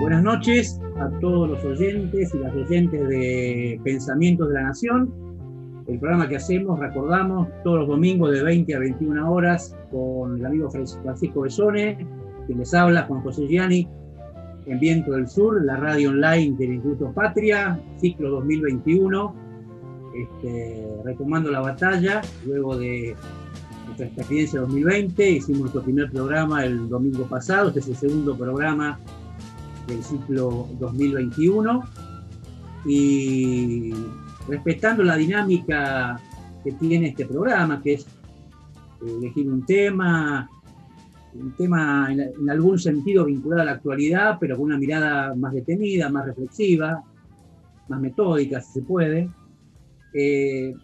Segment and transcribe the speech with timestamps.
[0.00, 5.12] Buenas noches a todos los oyentes y las oyentes de Pensamientos de la Nación.
[5.86, 10.46] El programa que hacemos, recordamos, todos los domingos de 20 a 21 horas con el
[10.46, 12.06] amigo Francisco Besone,
[12.46, 13.86] quien les habla, Juan José Gianni,
[14.64, 19.49] en Viento del Sur, la radio online del Instituto Patria, ciclo 2021,
[20.14, 23.16] este, retomando la batalla, luego de
[23.86, 28.98] nuestra experiencia 2020, hicimos nuestro primer programa el domingo pasado, este es el segundo programa
[29.86, 31.82] del ciclo 2021
[32.86, 33.92] y
[34.48, 36.20] respetando la dinámica
[36.64, 38.06] que tiene este programa, que es
[39.00, 40.48] elegir un tema,
[41.34, 46.08] un tema en, algún sentido vinculado a la actualidad, pero con una mirada más detenida,
[46.08, 47.02] más reflexiva,
[47.88, 49.30] más metódica, si se puede.
[50.12, 50.74] Eh,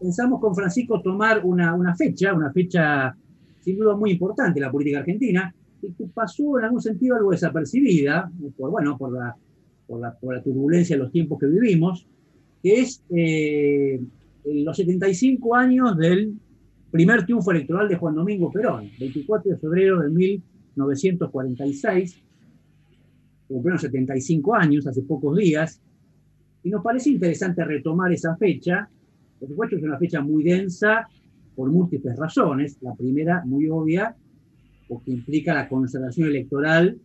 [0.00, 3.16] pensamos con Francisco tomar una, una, fecha, una fecha
[3.60, 8.30] sin duda muy importante en la política argentina, que pasó en algún sentido algo desapercibida,
[8.56, 9.34] por, bueno, por la,
[9.86, 12.06] por la, por la turbulencia de los tiempos que vivimos,
[12.62, 14.00] que es eh,
[14.44, 16.34] los 75 años del
[16.90, 22.22] primer triunfo electoral de Juan Domingo Perón, 24 de febrero de 1946,
[23.48, 25.80] cumplieron 75 años, hace pocos días,
[26.66, 28.90] y nos parece interesante retomar esa fecha,
[29.38, 31.06] por supuesto es una fecha muy densa
[31.54, 34.16] por múltiples razones, la primera muy obvia
[34.88, 36.98] o que implica la conservación electoral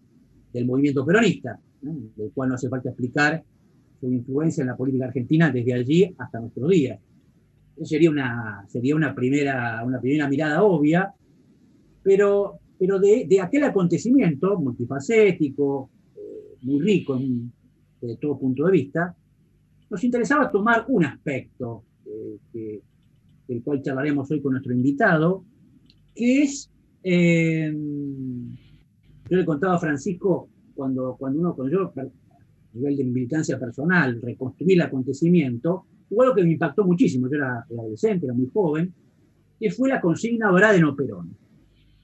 [0.51, 3.43] del movimiento peronista, del cual no hace falta explicar
[3.99, 6.99] su influencia en la política argentina desde allí hasta nuestros días.
[7.75, 11.13] Eso sería una, sería una, primera, una primera mirada obvia,
[12.01, 17.21] pero, pero de, de aquel acontecimiento multifacético, eh, muy rico
[18.01, 19.15] desde todo punto de vista,
[19.91, 22.81] nos interesaba tomar un aspecto eh,
[23.45, 25.43] del cual charlaremos hoy con nuestro invitado,
[26.15, 26.71] que es
[27.03, 27.73] eh,
[29.29, 32.07] yo le contaba a Francisco cuando, cuando uno, cuando yo, a
[32.73, 37.65] nivel de militancia personal, reconstruí el acontecimiento, hubo algo que me impactó muchísimo, yo era,
[37.69, 38.93] adolescente, era muy joven,
[39.59, 41.35] que fue la consigna Braden o Perón.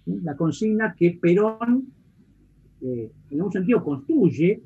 [0.06, 1.88] La consigna que Perón,
[2.82, 4.62] eh, en algún sentido, construye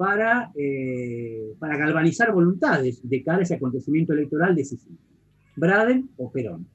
[0.00, 4.96] para, eh, para galvanizar voluntades de cara a ese acontecimiento electoral decisivo.
[5.56, 6.66] Braden o Perón.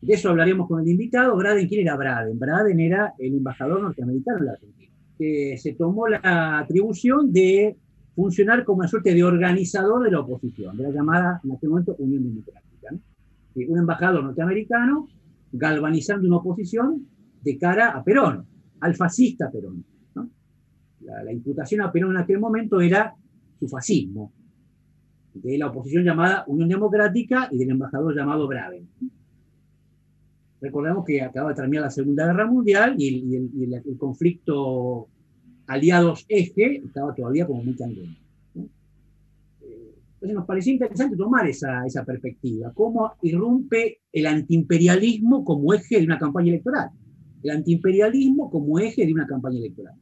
[0.00, 1.36] De eso hablaremos con el invitado.
[1.36, 2.36] Braden, ¿quién era Braden?
[2.36, 7.76] Braden era el embajador norteamericano la Argentina, que se tomó la atribución de
[8.16, 11.94] funcionar como una suerte de organizador de la oposición, de la llamada en aquel momento
[12.00, 12.92] Unión Democrática.
[13.54, 15.06] Un embajador norteamericano
[15.52, 17.06] galvanizando una oposición
[17.44, 18.44] de cara a Perón,
[18.80, 19.84] al fascista Perón.
[21.06, 23.14] La, imputación a Perón en aquel momento era
[23.60, 24.32] su fascismo,
[25.34, 28.88] de la oposición llamada Unión Democrática y del embajador llamado Braden.
[30.60, 35.08] Recordemos que acaba de terminar la Segunda Guerra Mundial y el, conflicto
[35.66, 38.18] aliados-eje estaba todavía como muy candente.
[38.54, 46.18] Entonces nos parecía interesante tomar esa perspectiva, cómo irrumpe el antiimperialismo como eje de una
[46.18, 46.90] campaña electoral.
[47.42, 49.94] El antiimperialismo como eje de una campaña electoral.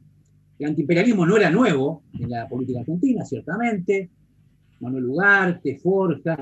[0.57, 4.09] El antiimperialismo no era nuevo en la política argentina, ciertamente.
[4.79, 6.37] Manuel Ugarte, Forja,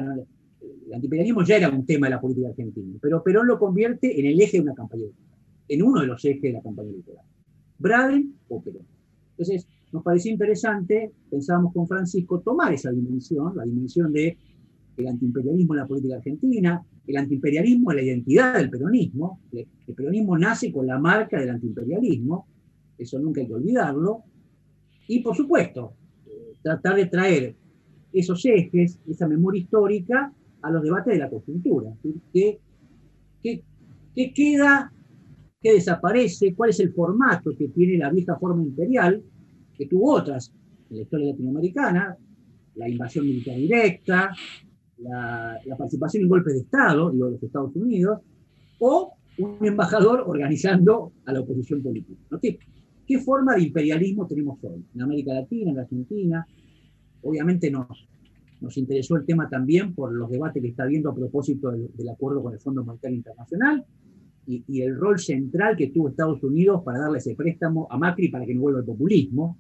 [0.62, 4.26] el antiimperialismo ya era un tema de la política argentina, pero Perón lo convierte en
[4.26, 7.26] el eje de una campaña electoral, en uno de los ejes de la campaña electoral.
[7.80, 8.86] Braden o Perón.
[9.32, 14.38] Entonces, nos pareció interesante, pensábamos con Francisco, tomar esa dimensión, la dimensión de
[14.98, 19.40] el antiimperialismo en la política argentina, el antiimperialismo en la identidad del peronismo.
[19.52, 22.48] El peronismo nace con la marca del antiimperialismo,
[23.04, 24.24] eso nunca hay que olvidarlo.
[25.08, 25.94] Y por supuesto,
[26.62, 27.56] tratar de traer
[28.12, 31.92] esos ejes, esa memoria histórica, a los debates de la coyuntura.
[32.32, 32.60] ¿Qué,
[33.42, 34.92] qué, queda?
[35.62, 36.54] ¿Qué desaparece?
[36.56, 39.22] ¿Cuál es el formato que tiene la vieja forma imperial,
[39.78, 40.54] que tuvo otras
[40.90, 42.18] en la historia latinoamericana?
[42.76, 44.32] La invasión militar directa,
[44.98, 48.20] la, participación en golpes de Estado, digo, de los Estados Unidos,
[48.80, 52.38] o un embajador organizando a la oposición política.
[52.42, 52.58] ¿Qué,
[53.06, 54.84] ¿Qué, forma de imperialismo tenemos hoy?
[54.96, 56.48] En América Latina, en Argentina.
[57.22, 57.88] Obviamente nos,
[58.64, 62.42] nos interesó el tema también por los debates que está habiendo a propósito del, acuerdo
[62.42, 63.86] con el Fondo Monetario Internacional
[64.48, 68.46] y, el rol central que tuvo Estados Unidos para darle ese préstamo a Macri para
[68.46, 69.58] que no vuelva el populismo.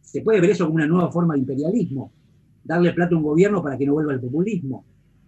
[0.00, 2.12] Se puede ver eso como una nueva forma de imperialismo,
[2.64, 4.84] darle plata a un gobierno para que no vuelva el populismo.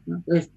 [0.07, 0.51] Entonces,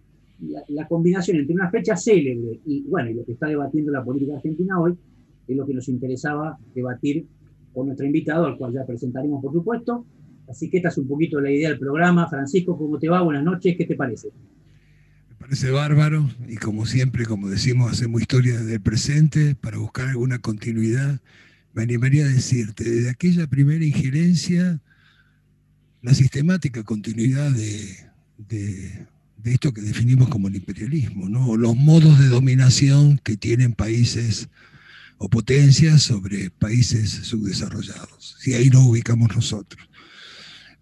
[0.70, 4.36] la, combinación entre una fecha célebre y, bueno, y lo que está debatiendo la política
[4.36, 4.98] argentina hoy
[5.48, 7.26] es lo que nos interesaba debatir
[7.74, 10.06] con nuestro invitado, al cual ya presentaremos, por supuesto,
[10.50, 12.28] Así que esta es un poquito la idea del programa.
[12.30, 13.22] Francisco, ¿cómo te va?
[13.22, 14.30] Buenas noches, ¿qué te parece?
[15.30, 20.40] Me parece bárbaro y como siempre, como decimos, hacemos historia del presente para buscar alguna
[20.40, 21.20] continuidad.
[21.74, 24.80] Me animaría a decirte, desde aquella primera injerencia,
[26.02, 29.08] la sistemática continuidad de,
[29.44, 31.56] esto que definimos como el imperialismo, ¿no?
[31.56, 34.50] los modos de dominación que tienen países
[35.18, 38.38] o potencias sobre países subdesarrollados.
[38.46, 39.88] Y ahí nos ubicamos nosotros.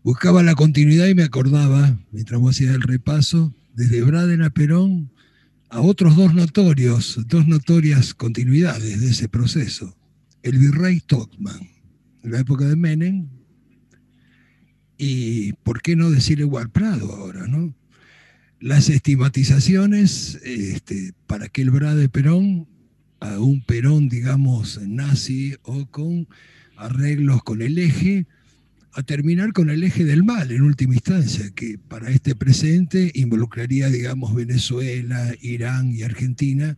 [0.04, 5.12] Buscaba la continuidad y me acordaba, mientras vos hacías el repaso, desde Braden a Perón,
[5.70, 9.98] a otros dos notorios, dos notorias continuidades de ese proceso.
[10.44, 11.70] El virrey Tocman,
[12.24, 13.28] en la época de Menem,
[14.98, 17.76] y por qué no decir igual Prado ahora, ¿no?
[18.60, 22.68] Las estigmatizaciones este, para que el Brade Perón,
[23.20, 26.28] a un Perón, digamos, nazi o con
[26.78, 28.28] arreglos con el eje,
[28.94, 33.90] a terminar con el eje del mal en última instancia, que para este presente involucraría,
[33.90, 36.78] digamos, Venezuela, Irán y Argentina,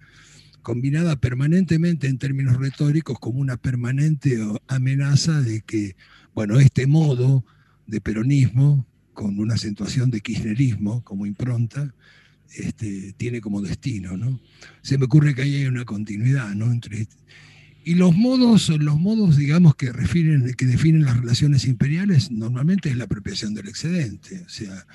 [0.64, 5.96] combinada permanentemente en términos retóricos como una permanente amenaza de que,
[6.34, 7.46] bueno, este modo
[7.86, 11.94] de peronismo, con una acentuación de kirchnerismo como impronta,
[12.56, 14.18] este, tiene como destino.
[14.18, 14.40] ¿no?
[14.82, 16.72] Se me ocurre que ahí hay una continuidad ¿no?
[16.72, 17.08] entre
[17.88, 22.98] y los modos, los modos digamos, que, refieren, que definen las relaciones imperiales normalmente es
[22.98, 24.44] la apropiación del excedente.
[24.46, 24.86] O sea,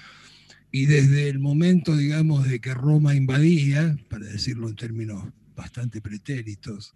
[0.70, 5.24] y desde el momento, digamos, de que Roma invadía, para decirlo en términos
[5.56, 6.94] bastante pretéritos,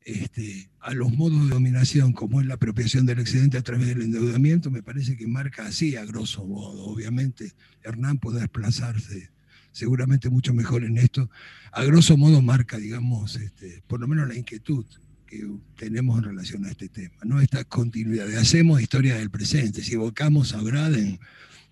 [0.00, 4.00] este, a los modos de dominación, como es la apropiación del excedente a través del
[4.00, 6.86] endeudamiento, me parece que marca así, a grosso modo.
[6.86, 7.52] Obviamente,
[7.82, 9.30] Hernán puede desplazarse
[9.78, 11.30] seguramente mucho mejor en esto.
[11.70, 14.84] A grosso modo marca, digamos, este, por lo menos la inquietud
[15.24, 15.46] que
[15.76, 17.40] tenemos en relación a este tema, ¿no?
[17.40, 19.82] Esta continuidad de hacemos historia del presente.
[19.82, 21.20] Si evocamos a Braden,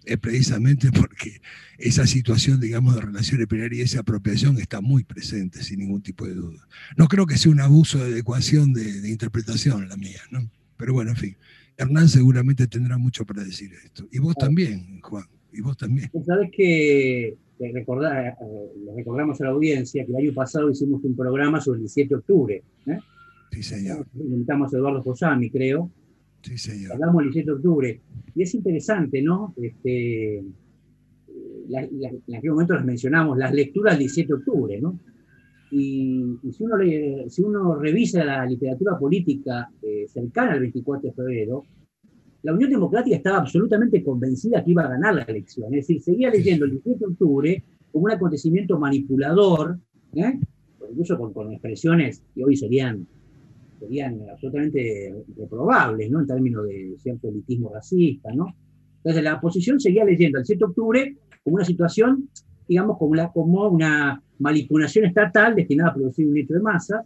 [0.05, 1.41] es precisamente porque
[1.79, 6.27] esa situación, digamos, de relación imperial y esa apropiación está muy presente, sin ningún tipo
[6.27, 6.69] de duda.
[6.97, 10.49] No creo que sea un abuso de adecuación de, interpretación la mía, ¿no?
[10.77, 11.37] Pero bueno, en fin,
[11.77, 14.07] Hernán seguramente tendrá mucho para decir esto.
[14.13, 16.11] Y vos también, Juan, y vos también.
[16.25, 21.17] Sabes que recordar, eh, le recordamos a la audiencia que el año pasado hicimos un
[21.17, 22.63] programa sobre el 17 de octubre.
[22.87, 22.99] ¿eh?
[23.51, 24.07] Sí, señor.
[24.15, 25.91] Invitamos a Eduardo Fosami, creo.
[26.43, 26.93] Sí, señor.
[26.93, 28.01] Hablamos el 17 de octubre.
[28.35, 29.55] Y es interesante, ¿no?
[29.57, 34.99] Este, en aquel momento las mencionamos, las lecturas del 17 de octubre, ¿no?
[35.71, 36.23] Y,
[36.53, 36.77] si, uno
[37.29, 41.65] si uno revisa la literatura política eh, cercana al 24 de febrero,
[42.43, 45.75] la Unión Democrática estaba absolutamente convencida que iba a ganar la elección.
[45.75, 49.79] Es decir, seguía leyendo el 17 de octubre como un acontecimiento manipulador,
[50.15, 50.39] ¿eh?
[50.91, 53.07] incluso con, con, expresiones que hoy serían
[53.79, 56.21] serían absolutamente reprobables, ¿no?
[56.21, 58.55] En términos de cierto elitismo racista, ¿no?
[58.99, 62.29] Entonces la oposición seguía leyendo el 7 de octubre como una situación,
[62.67, 67.05] digamos, como, la, como una manipulación estatal destinada a producir un hecho de masa,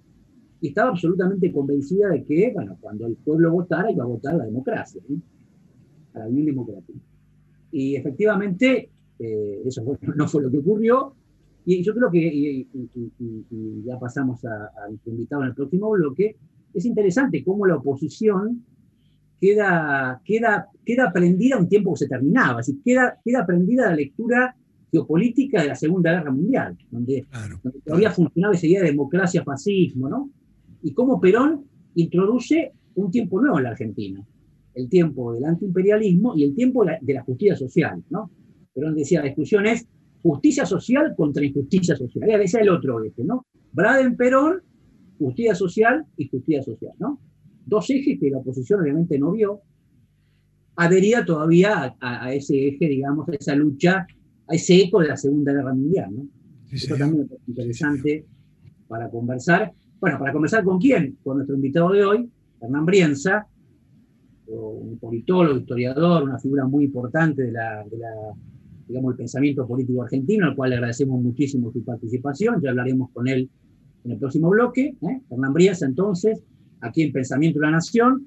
[0.60, 4.44] y estaba absolutamente convencida de que, bueno, cuando el pueblo votara, iba a votar la
[4.44, 5.20] democracia, ¿no?
[6.14, 6.98] a la Unión Democrática.
[7.72, 9.82] Y efectivamente, eh, eso
[10.16, 11.14] no fue lo que ocurrió,
[11.64, 12.66] y yo creo que, y,
[13.84, 16.36] ya pasamos al invitado en el próximo bloque,
[16.72, 18.64] es interesante cómo la oposición
[19.40, 23.96] queda, queda, queda prendida a un tiempo que se terminaba, así queda, queda prendida la
[23.96, 24.56] lectura
[24.90, 27.26] geopolítica de la Segunda Guerra Mundial, donde,
[27.84, 30.30] todavía funcionaba esa idea de democracia, fascismo, ¿no?
[30.82, 34.24] Y cómo Perón introduce un tiempo nuevo en la Argentina,
[34.74, 38.30] el tiempo del antiimperialismo y el tiempo de la, justicia social, ¿no?
[38.72, 39.86] Perón decía, la discusión es
[40.22, 42.40] justicia social contra injusticia social.
[42.40, 43.46] Es el otro eje, ¿no?
[43.72, 44.62] Braden Perón
[45.18, 47.20] justicia social y justicia social, ¿no?
[47.66, 49.60] Dos ejes que la oposición obviamente no vio,
[50.76, 54.06] adhería todavía a, ese eje, digamos, a esa lucha,
[54.48, 56.28] a ese eco de la Segunda Guerra Mundial, ¿no?
[56.72, 58.26] Eso también es interesante
[58.88, 59.72] para conversar.
[60.00, 61.18] Bueno, para conversar con quién?
[61.22, 62.30] Con nuestro invitado de hoy,
[62.60, 63.46] Hernán Brienza,
[64.46, 68.10] un politólogo, historiador, una figura muy importante de la, de la
[68.88, 73.28] digamos, el pensamiento político argentino, al cual le agradecemos muchísimo su participación, ya hablaremos con
[73.28, 73.48] él
[74.04, 74.96] en el próximo bloque.
[75.00, 75.20] ¿eh?
[75.30, 76.42] Hernán Brías, entonces,
[76.80, 78.26] aquí en Pensamiento de la Nación,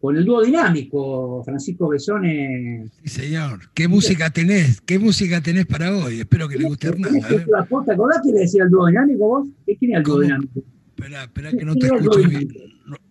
[0.00, 2.86] con el dúo dinámico, Francisco Besone.
[3.02, 3.60] Sí, señor.
[3.74, 4.80] ¿Qué música tenés?
[4.80, 6.20] ¿Qué música tenés para hoy?
[6.20, 7.12] Espero que le guste a Hernán.
[7.20, 9.48] ¿Te acordás que le decía el dúo dinámico vos?
[9.66, 10.62] ¿Quién era el dúo dinámico?
[11.00, 12.48] Espera, espera que no te escucho bien.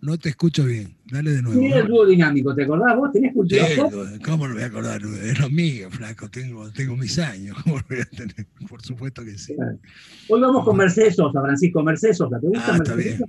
[0.00, 0.94] No, te escucho bien.
[1.10, 1.58] Dale de nuevo.
[1.58, 2.54] ¿Quién era el dúo dinámico?
[2.54, 3.10] ¿Te acordás vos?
[3.12, 3.66] ¿Tenés cultura
[4.24, 5.02] ¿Cómo no voy a acordar?
[5.02, 6.30] Es lo mío, flaco.
[6.30, 7.56] Tengo, tengo mis años.
[7.64, 8.46] ¿Cómo lo voy a tener?
[8.68, 9.56] Por supuesto que sí.
[10.28, 12.38] Hoy vamos con Mercedes Sosa, Francisco Mercedes Sosa.
[12.38, 13.24] ¿Te gusta ah, está bien.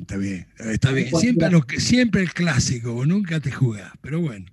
[0.00, 0.46] está bien.
[0.58, 1.08] Está bien.
[1.16, 3.04] Siempre, lo que, siempre el clásico.
[3.04, 3.92] Nunca te jugás.
[4.00, 4.46] Pero bueno.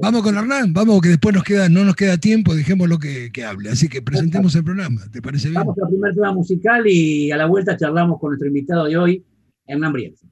[0.00, 3.30] Vamos con Hernán, vamos que después nos queda, no nos queda tiempo, dejemos lo que,
[3.32, 3.70] que hable.
[3.70, 5.60] Así que presentemos el programa, ¿te parece bien?
[5.60, 9.24] Vamos al primer tema musical y a la vuelta charlamos con nuestro invitado de hoy,
[9.66, 10.26] Hernán Brienza.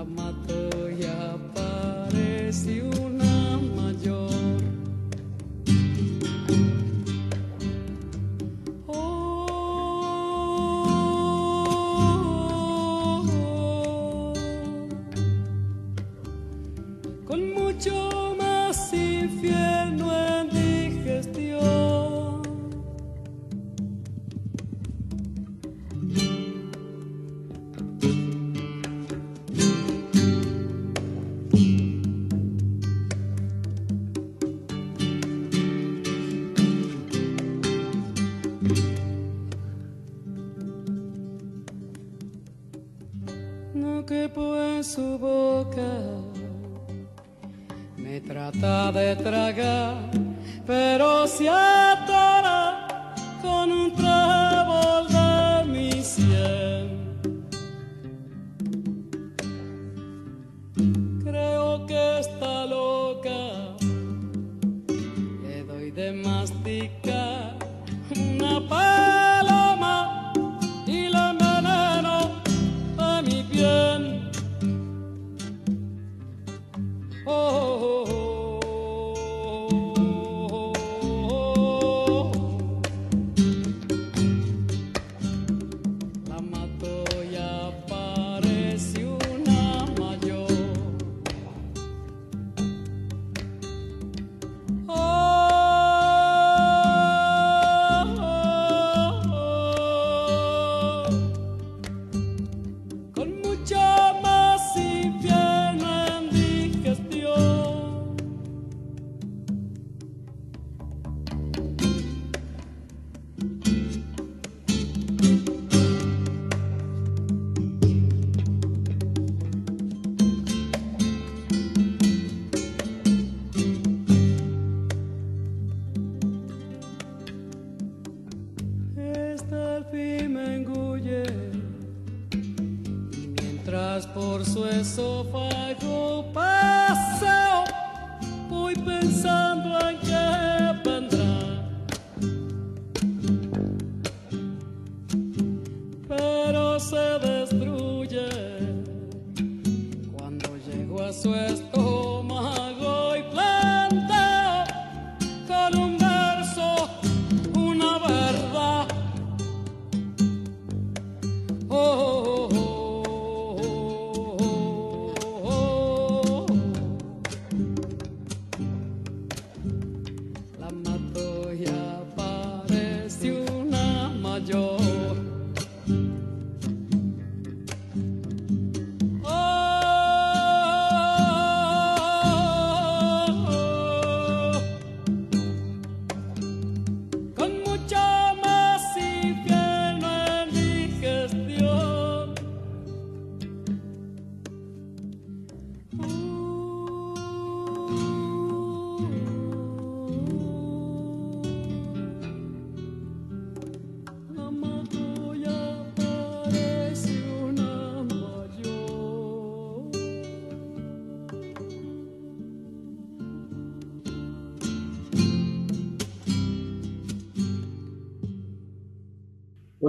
[0.00, 0.59] amado.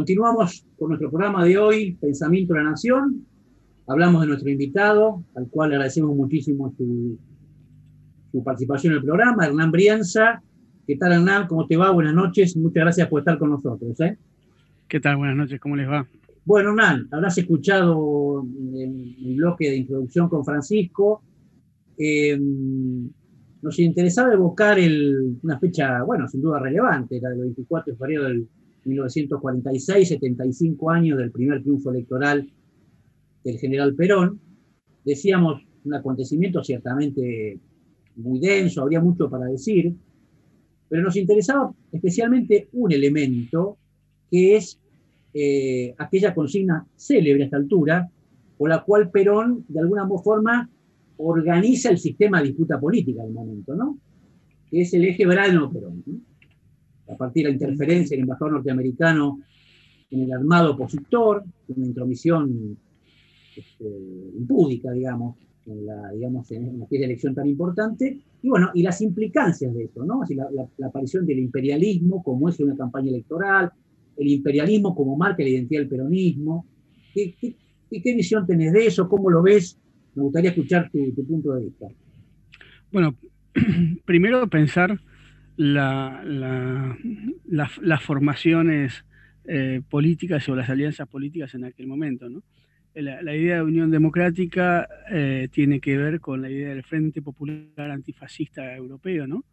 [0.01, 3.23] Continuamos con nuestro programa de hoy, Pensamiento de la Nación.
[3.85, 7.19] Hablamos de nuestro invitado, al cual agradecemos muchísimo su,
[8.43, 10.41] participación en el programa, Hernán Brianza.
[10.87, 11.45] ¿Qué tal, Hernán?
[11.45, 11.91] ¿Cómo te va?
[11.91, 12.57] Buenas noches.
[12.57, 13.99] Muchas gracias por estar con nosotros.
[13.99, 14.17] ¿eh?
[14.87, 15.17] ¿Qué tal?
[15.17, 15.59] Buenas noches.
[15.59, 16.07] ¿Cómo les va?
[16.45, 18.43] Bueno, Hernán, habrás escuchado
[18.73, 21.21] el, bloque de introducción con Francisco.
[21.95, 22.39] Eh,
[23.61, 24.79] nos interesaba evocar
[25.43, 28.47] una fecha, bueno, sin duda relevante, la del 24 de febrero del
[28.85, 32.49] 1946, 75 años del primer triunfo electoral
[33.43, 34.39] del general Perón.
[35.05, 37.59] Decíamos, un acontecimiento ciertamente
[38.15, 39.95] muy denso, habría mucho para decir,
[40.89, 43.77] pero nos interesaba especialmente un elemento
[44.29, 44.79] que es
[45.33, 48.09] eh, aquella consigna célebre a esta altura,
[48.57, 50.69] por la cual Perón, de alguna forma,
[51.17, 53.97] organiza el sistema de disputa política del momento, ¿no?
[54.69, 56.03] Que es el eje Brano-Perón
[57.11, 59.41] a partir de la interferencia del embajador norteamericano
[60.09, 62.77] en el armado opositor, una intromisión
[63.55, 63.85] este,
[64.37, 69.85] impúdica, digamos, en la, digamos, en, elección tan importante, y bueno, y las implicancias de
[69.85, 70.23] eso, ¿no?
[70.23, 70.47] Así la,
[70.85, 73.71] aparición del imperialismo como es una campaña electoral,
[74.17, 76.65] el imperialismo como marca la identidad del peronismo.
[77.13, 79.07] ¿Qué, qué, visión tenés de eso?
[79.07, 79.77] ¿Cómo lo ves?
[80.15, 81.87] Me gustaría escuchar tu punto de vista.
[82.91, 83.15] Bueno,
[84.05, 84.99] primero pensar
[85.57, 86.23] la,
[87.45, 89.05] las formaciones
[89.45, 92.29] eh, políticas o las alianzas políticas en aquel momento.
[92.29, 92.43] ¿no?
[92.93, 97.89] La, idea de Unión Democrática eh, tiene que ver con la idea del Frente Popular
[97.91, 99.43] Antifascista Europeo, ¿no?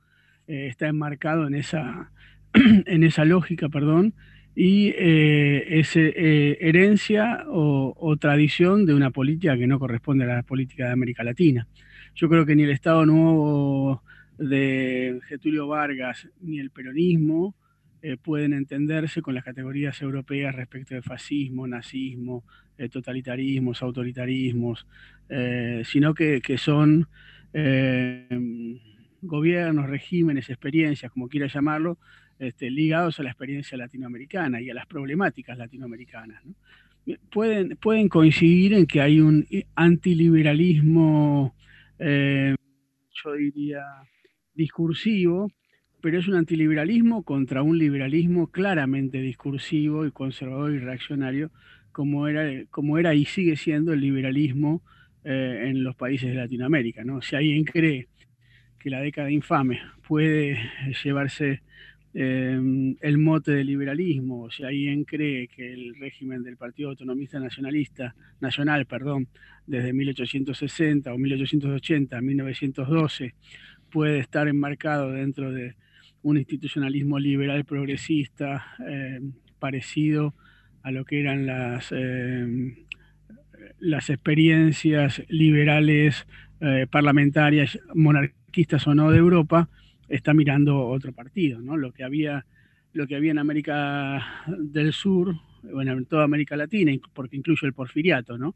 [0.47, 2.11] Eh, está enmarcado en esa,
[2.53, 4.15] en esa lógica, perdón,
[4.55, 10.87] y es herencia o, o, tradición de una política que no corresponde a la política
[10.87, 11.69] de América Latina.
[12.15, 14.03] Yo creo que ni el Estado Nuevo
[14.39, 17.55] de Getulio Vargas ni el peronismo
[18.01, 22.45] eh, pueden entenderse con las categorías europeas respecto de fascismo, nazismo,
[22.77, 24.87] eh, totalitarismos, autoritarismos,
[25.29, 27.09] eh, sino que, son
[29.21, 31.99] gobiernos, regímenes, experiencias, como quiera llamarlo,
[32.39, 36.41] este, ligados a la experiencia latinoamericana y a las problemáticas latinoamericanas.
[37.33, 41.57] Pueden, pueden coincidir en que hay un antiliberalismo,
[41.99, 43.83] yo diría,
[44.59, 45.51] discursivo,
[46.03, 51.51] pero es un antiliberalismo contra un liberalismo claramente discursivo y conservador y reaccionario,
[51.93, 54.83] como era, como era y sigue siendo el liberalismo
[55.25, 57.05] eh, en los países de Latinoamérica.
[57.05, 57.23] ¿no?
[57.23, 58.09] Si alguien cree
[58.79, 60.59] que la década infame puede
[61.03, 61.63] llevarse
[62.15, 67.39] eh, el mote del liberalismo, o si alguien cree que el régimen del Partido Autonomista
[67.39, 69.29] Nacionalista, Nacional, perdón,
[69.67, 73.35] desde 1860 o 1880 a 1912
[73.91, 75.75] puede estar enmarcado dentro de
[76.23, 79.21] un institucionalismo liberal progresista eh,
[79.59, 80.35] parecido
[80.83, 82.87] a lo que eran las, eh,
[83.79, 86.27] las experiencias liberales
[86.61, 89.69] eh, parlamentarias, monarquistas o no de Europa,
[90.09, 91.77] está mirando otro partido, ¿no?
[91.77, 92.47] Lo que había,
[92.93, 97.75] lo que había en América del Sur, bueno, en toda América Latina, porque incluye el
[97.75, 98.55] porfiriato, ¿no?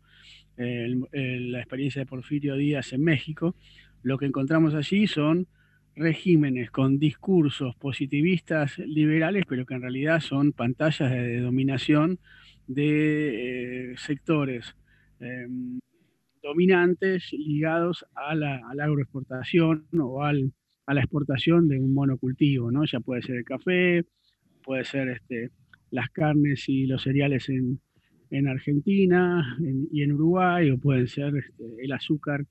[0.54, 3.56] la experiencia de Porfirio Díaz en México,
[4.02, 5.46] lo que encontramos allí son
[5.94, 12.18] regímenes con discursos positivistas liberales, pero que en realidad son pantallas de, dominación
[12.66, 14.74] de eh, sectores
[15.20, 15.78] em,
[16.42, 22.84] dominantes ligados a la, agroexportación o a la exportación de un monocultivo, ¿no?
[22.84, 24.04] Ya puede ser el café,
[24.64, 25.50] puede ser este,
[25.90, 27.80] las carnes y los cereales en,
[28.48, 29.58] Argentina
[29.90, 32.46] y en Uruguay, o pueden ser este, el azúcar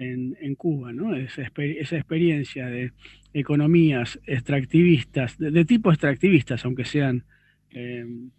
[0.00, 1.14] en, Cuba, ¿no?
[1.14, 2.92] Esa, experiencia de
[3.34, 7.24] economías extractivistas, de, tipo extractivistas, aunque sean
[7.70, 8.30] em,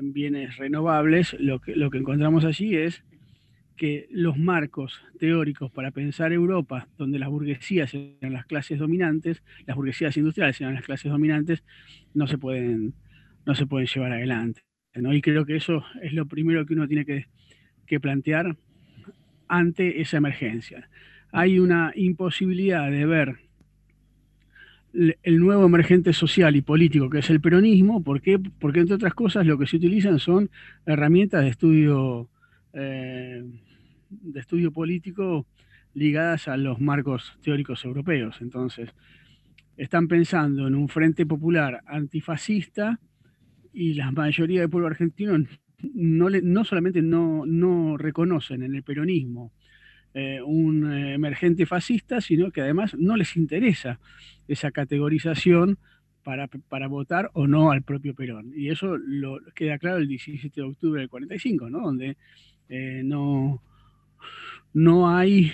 [0.00, 3.04] bienes renovables, lo que, encontramos allí es
[3.76, 9.76] que los marcos teóricos para pensar Europa, donde las burguesías eran las clases dominantes, las
[9.76, 11.62] burguesías industriales eran las clases dominantes,
[12.14, 12.94] no se pueden,
[13.44, 14.62] no se pueden llevar adelante.
[14.94, 18.56] Y creo que eso es lo primero que uno tiene que plantear
[19.52, 20.88] ante esa emergencia.
[21.30, 23.36] Hay una imposibilidad de ver
[24.94, 28.38] el nuevo emergente social y político que es el peronismo, ¿por qué?
[28.38, 30.50] Porque entre otras cosas lo que se utilizan son
[30.86, 32.30] herramientas de estudio,
[32.72, 33.44] eh,
[34.08, 35.46] de estudio político
[35.92, 38.38] ligadas a los marcos teóricos europeos.
[38.40, 38.88] Entonces,
[39.76, 42.98] están pensando en un frente popular antifascista
[43.74, 45.34] y la mayoría del pueblo argentino
[45.94, 49.52] no, no solamente no, no, reconocen en el peronismo
[50.14, 53.98] eh, un emergente fascista, sino que además no les interesa
[54.46, 55.78] esa categorización
[56.22, 58.52] para, para, votar o no al propio Perón.
[58.54, 61.80] Y eso lo queda claro el 17 de octubre del 45, ¿no?
[61.80, 62.16] donde
[62.68, 63.62] eh, no,
[64.72, 65.52] no, hay,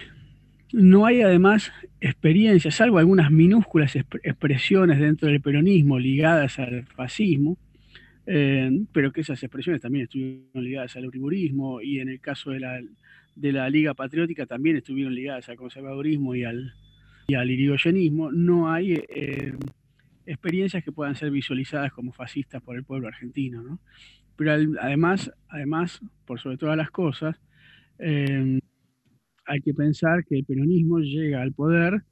[0.72, 7.56] no hay además experiencias, salvo algunas minúsculas expresiones dentro del peronismo ligadas al fascismo,
[8.30, 12.60] eh, pero que esas expresiones también estuvieron ligadas al uriburismo y en el caso de
[12.60, 12.78] la,
[13.34, 16.74] de la Liga Patriótica también estuvieron ligadas al conservadurismo y al,
[17.26, 19.54] y al irigoyenismo, no hay eh,
[20.26, 23.62] experiencias que puedan ser visualizadas como fascistas por el pueblo argentino.
[23.62, 23.80] ¿no?
[24.36, 27.40] Pero además, además, por sobre todas las cosas,
[27.98, 28.60] eh,
[29.46, 32.02] hay que pensar que el peronismo llega al poder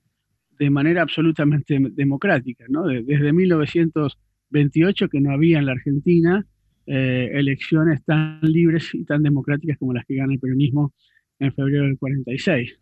[0.59, 2.65] de manera absolutamente democrática.
[2.71, 2.87] ¿no?
[2.87, 3.35] Desde
[4.51, 6.47] 1928 que no había en la Argentina
[6.87, 10.93] eh, elecciones tan libres y tan democráticas como las que gana el peronismo
[11.41, 12.79] en febrero del 46.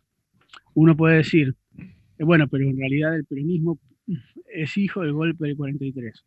[0.75, 3.79] Uno puede decir, eh, bueno, pero en realidad el peronismo
[4.53, 6.23] es hijo del golpe del 43.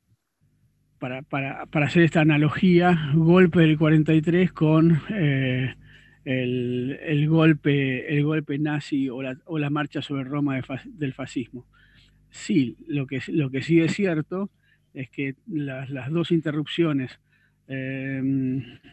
[0.99, 5.77] Para, para, para hacer esta analogía, golpe del 43 con eh,
[6.25, 11.67] el, el, golpe, el golpe nazi o la, o la marcha sobre Roma del fascismo.
[12.31, 14.51] Sí, lo que, lo que sí es cierto
[14.99, 17.21] es que las, las dos interrupciones
[17.69, 18.21] eh,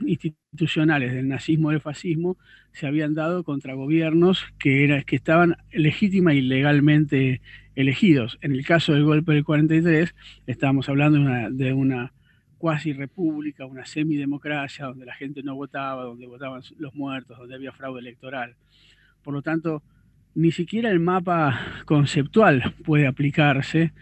[0.06, 2.38] institucionales del nazismo y del fascismo
[2.74, 7.42] se habían dado contra gobiernos que, era, que estaban legítima y legalmente
[7.76, 8.38] elegidos.
[8.42, 10.14] En el caso del golpe del 43,
[10.46, 12.14] estábamos hablando de una, de una
[12.60, 17.72] cuasi república, una semidemocracia, donde la gente no votaba, donde votaban los muertos, donde había
[17.72, 18.56] fraude electoral.
[19.24, 19.82] Por lo tanto,
[20.36, 23.94] ni siquiera el mapa conceptual puede aplicarse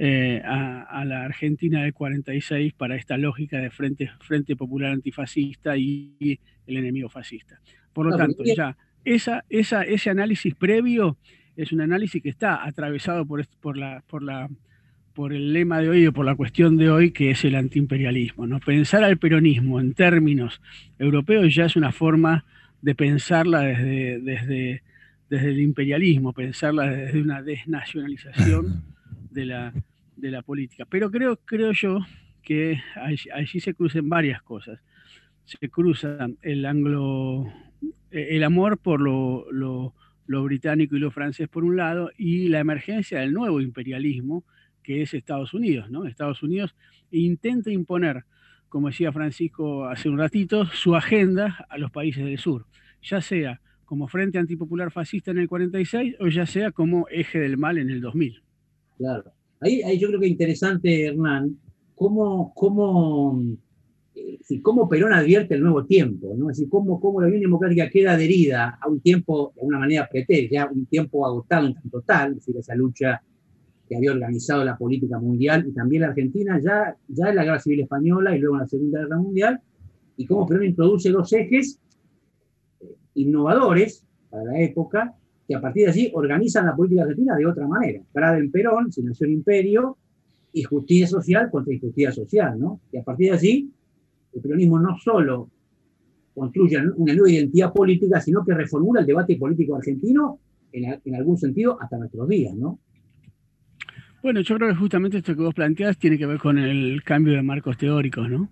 [0.00, 6.38] eh, a, la Argentina del 46 para esta lógica de frente, frente popular antifascista y
[6.66, 7.60] el enemigo fascista.
[7.92, 11.18] Por lo tanto, ya esa, esa, ese análisis previo
[11.56, 14.48] es un análisis que está atravesado por, por, la, por, la,
[15.14, 18.46] por el lema de hoy o por la cuestión de hoy que es el antiimperialismo.
[18.46, 18.60] ¿no?
[18.60, 20.60] Pensar al peronismo en términos
[20.98, 22.44] europeos ya es una forma
[22.82, 24.82] de pensarla desde, desde
[25.28, 28.82] desde el imperialismo, pensarla desde una desnacionalización
[29.30, 29.72] de la,
[30.18, 30.84] de la política.
[30.88, 32.00] Pero creo, creo yo
[32.42, 34.80] que allí, se crucen varias cosas.
[35.44, 37.46] Se cruzan el anglo,
[38.10, 39.94] el amor por lo
[40.26, 44.44] británico y lo francés por un lado, y la emergencia del nuevo imperialismo,
[44.82, 45.90] que es Estados Unidos.
[45.90, 46.06] ¿no?
[46.06, 46.74] Estados Unidos
[47.10, 48.24] intenta imponer,
[48.68, 52.66] como decía Francisco hace un ratito, su agenda a los países del sur,
[53.02, 57.56] ya sea como Frente Antipopular Fascista en el 46 o ya sea como eje del
[57.56, 58.42] mal en el 2000.
[58.98, 59.32] Claro.
[59.60, 61.58] Ahí, ahí yo creo que es interesante, Hernán,
[61.94, 63.42] cómo, cómo,
[64.14, 66.50] eh, cómo Perón advierte el nuevo tiempo, ¿no?
[66.50, 70.08] Es decir, cómo, cómo la Unión Democrática queda adherida a un tiempo, de una manera
[70.08, 73.20] pretérita, ya un tiempo agotado en tanto tal, es decir, esa lucha
[73.88, 77.60] que había organizado la política mundial y también la Argentina, ya, ya en la Guerra
[77.60, 79.60] Civil Española y luego en la Segunda Guerra Mundial,
[80.16, 81.80] y cómo Perón introduce dos ejes
[83.14, 85.16] innovadores para la época,
[85.48, 88.02] que a partir de allí organizan la política argentina de otra manera.
[88.12, 89.96] Prada en Perón, nació imperio,
[90.52, 92.80] y justicia social contra injusticia social, ¿no?
[92.92, 93.70] Y a partir de allí,
[94.32, 95.50] el peronismo no solo
[96.34, 100.38] construye una nueva identidad política, sino que reformula el debate político argentino
[100.72, 102.78] en, en algún sentido hasta nuestros días, ¿no?
[104.22, 107.34] Bueno, yo creo que justamente esto que vos planteás tiene que ver con el cambio
[107.34, 108.50] de marcos teóricos, ¿no?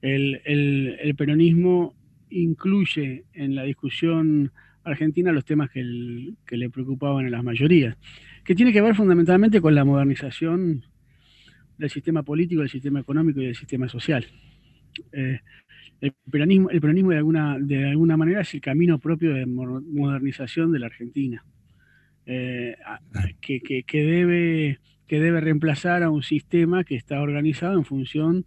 [0.00, 1.94] El, el peronismo
[2.30, 4.52] incluye en la discusión
[4.90, 7.96] argentina los temas que, le preocupaban a las mayorías,
[8.44, 10.84] que tiene que ver fundamentalmente con la modernización
[11.76, 14.26] del sistema político, del sistema económico y del sistema social.
[15.12, 15.40] Eh,
[16.00, 20.72] el peronismo, el peronismo de, alguna, de alguna manera es el camino propio de modernización
[20.72, 21.44] de la Argentina,
[22.26, 22.76] eh,
[23.40, 28.46] que, que, debe, que debe reemplazar a un sistema que está organizado en función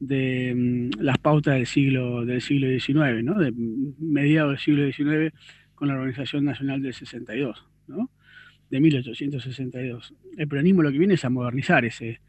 [0.00, 3.38] de mm, las pautas del siglo, del siglo XIX, ¿no?
[3.38, 3.52] de
[3.98, 5.34] mediados del siglo XIX
[5.80, 8.10] con la Organización Nacional del 62, ¿no?
[8.68, 10.12] de 1862.
[10.36, 12.20] El peronismo lo que viene es a modernizar ese,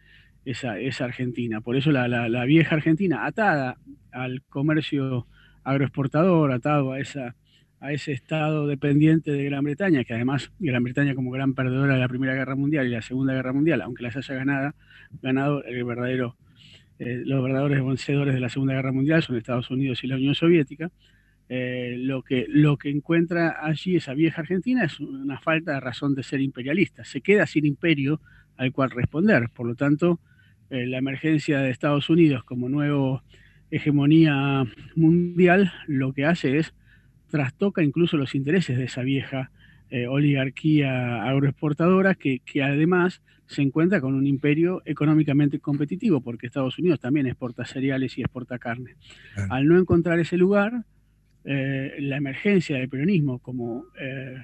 [0.46, 1.60] esa, esa Argentina.
[1.60, 3.76] Por eso la, la, vieja Argentina, atada
[4.14, 5.28] al comercio
[5.66, 7.36] agroexportador, atado a, esa,
[7.82, 12.00] a ese estado dependiente de Gran Bretaña, que además Gran Bretaña como gran perdedora de
[12.00, 14.74] la Primera Guerra Mundial y la Segunda Guerra Mundial, aunque las haya ganado,
[15.22, 16.38] ganado el verdadero
[17.00, 20.36] eh, los verdaderos vencedores de la Segunda Guerra Mundial son Estados Unidos y la Unión
[20.36, 20.90] Soviética,
[21.54, 26.16] eh, lo, que, lo que encuentra allí esa vieja Argentina es una falta de razón
[26.16, 27.04] de ser imperialista.
[27.04, 28.22] Se queda sin imperio
[28.56, 29.50] al cual responder.
[29.54, 30.22] Por lo tanto,
[30.70, 33.22] eh, la emergencia de Estados Unidos como nuevo
[33.70, 34.64] hegemonía
[34.96, 36.74] mundial lo que hace es
[37.30, 39.52] trastoca incluso los intereses de esa vieja
[39.90, 46.80] eh, oligarquía agroexportadora que, que, además se encuentra con un imperio económicamente competitivo, porque Estados
[46.80, 48.96] Unidos también exporta cereales y exporta carne.
[49.50, 50.86] Al no encontrar ese lugar,
[51.44, 54.38] eh, la emergencia del peronismo como eh,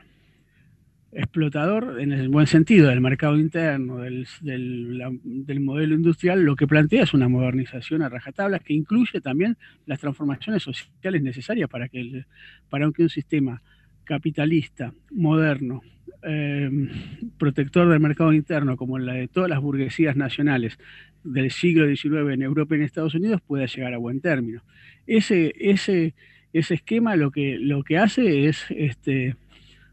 [1.11, 7.03] explotador, en el buen sentido, del mercado interno, del, del, modelo industrial, lo que plantea
[7.03, 12.25] es una modernización a rajatabla que incluye también las transformaciones sociales necesarias para que,
[12.69, 13.61] para que un sistema
[14.03, 15.81] capitalista, moderno,
[16.23, 16.69] eh,
[17.37, 20.77] protector del mercado interno, como la de todas las burguesías nacionales
[21.23, 24.61] del siglo XIX en Europa y en Estados Unidos, pueda llegar a buen término.
[25.05, 26.15] Ese, ese,
[26.59, 29.35] ese esquema lo que, lo que hace es este,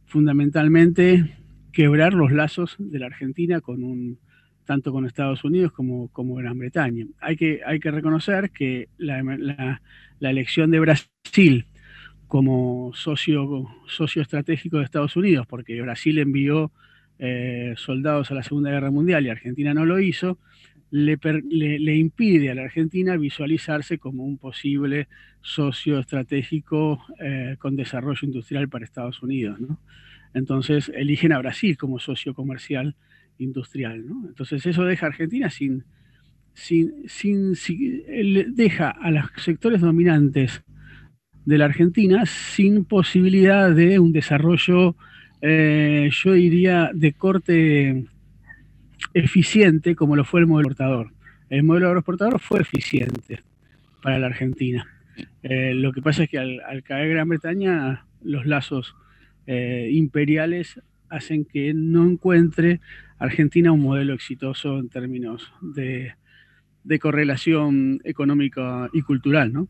[0.07, 1.37] fundamentalmente
[1.73, 4.19] quebrar los lazos de la Argentina con un,
[4.65, 7.07] tanto con Estados Unidos como, como Gran Bretaña.
[7.21, 9.81] Hay que, hay que reconocer que la,
[10.21, 11.67] la elección de Brasil
[12.27, 16.73] como socio, socio estratégico de Estados Unidos, porque Brasil envió
[17.19, 20.39] eh, soldados a la Segunda Guerra Mundial y Argentina no lo hizo,
[20.95, 25.09] le, impide a la Argentina visualizarse como un posible
[25.43, 29.59] socio estratégico eh, con desarrollo industrial para Estados Unidos.
[30.35, 32.95] Entonces eligen a Brasil como socio comercial
[33.39, 34.05] industrial.
[34.29, 35.83] Entonces eso deja a Argentina sin,
[36.53, 40.63] sin, sin, sin, deja a los sectores dominantes
[41.45, 44.95] de la Argentina sin posibilidad de un desarrollo,
[45.43, 48.07] eh, yo diría, de corte
[49.13, 51.11] eficiente como lo fue el modelo exportador.
[51.51, 53.41] El modelo agroexportador fue eficiente
[54.03, 54.87] para la Argentina.
[55.43, 58.97] Eh, lo que pasa es que al, caer Gran Bretaña, los lazos
[59.47, 62.81] eh, imperiales hacen que no encuentre
[63.19, 66.15] Argentina un modelo exitoso en términos de,
[66.83, 69.69] de correlación económica y cultural, ¿no?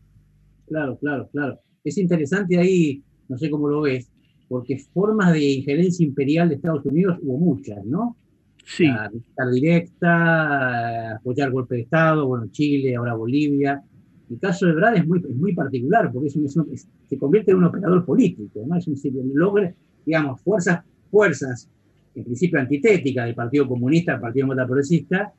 [0.67, 4.11] Claro, claro, claro es interesante ahí, no sé cómo lo ves,
[4.49, 8.17] porque formas de injerencia imperial de Estados Unidos hubo muchas, ¿no?
[8.65, 8.87] Sí.
[8.87, 13.81] La directa, apoyar golpe de Estado, bueno, Chile, ahora Bolivia.
[14.29, 17.65] El caso de Brad es muy, muy particular porque es un, se convierte en un
[17.65, 18.75] operador político, ¿no?
[18.75, 18.95] Es un
[19.35, 19.71] logra,
[20.03, 21.69] digamos, fuerzas, fuerzas,
[22.15, 25.33] en principio antitéticas del Partido Comunista, del Partido Demócrata Progresista,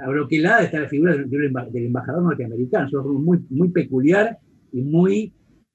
[0.00, 4.38] a bloqueada está la figura del, embajador norteamericano, es muy, muy peculiar
[4.72, 5.32] y muy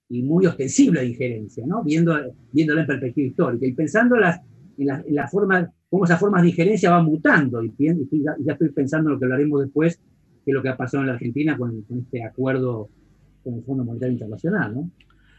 [0.09, 1.83] y muy ostensible de injerencia, ¿no?
[1.83, 2.15] Viendo,
[2.53, 4.15] viéndola en perspectiva histórica y pensando
[4.77, 7.63] en, en, la, forma, cómo esas formas de injerencia van mutando.
[7.63, 9.97] Y, ya, estoy pensando en lo que hablaremos después,
[10.43, 12.89] que es lo que ha pasado en la Argentina con, este acuerdo
[13.43, 14.75] con el Fondo Monetario Internacional.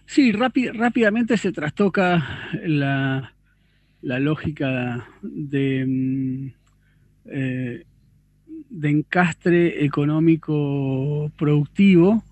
[0.06, 2.24] Sí, rápidamente se trastoca
[2.64, 3.34] la,
[4.00, 6.46] la lógica de, mm,
[7.26, 7.84] eh,
[8.70, 12.24] de encastre económico productivo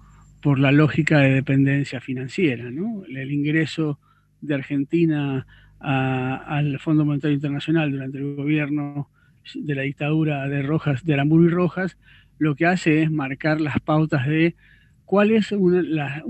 [0.43, 2.71] por la lógica de dependencia financiera.
[2.71, 3.05] ¿no?
[3.09, 3.99] El ingreso
[4.41, 5.47] de Argentina
[5.81, 9.09] al Fondo Monetario Internacional durante el gobierno
[9.55, 11.97] de la dictadura de Rojas, de Aramburu y Rojas,
[12.39, 14.57] lo que hace es marcar las pautas de
[15.05, 16.23] cuál es la,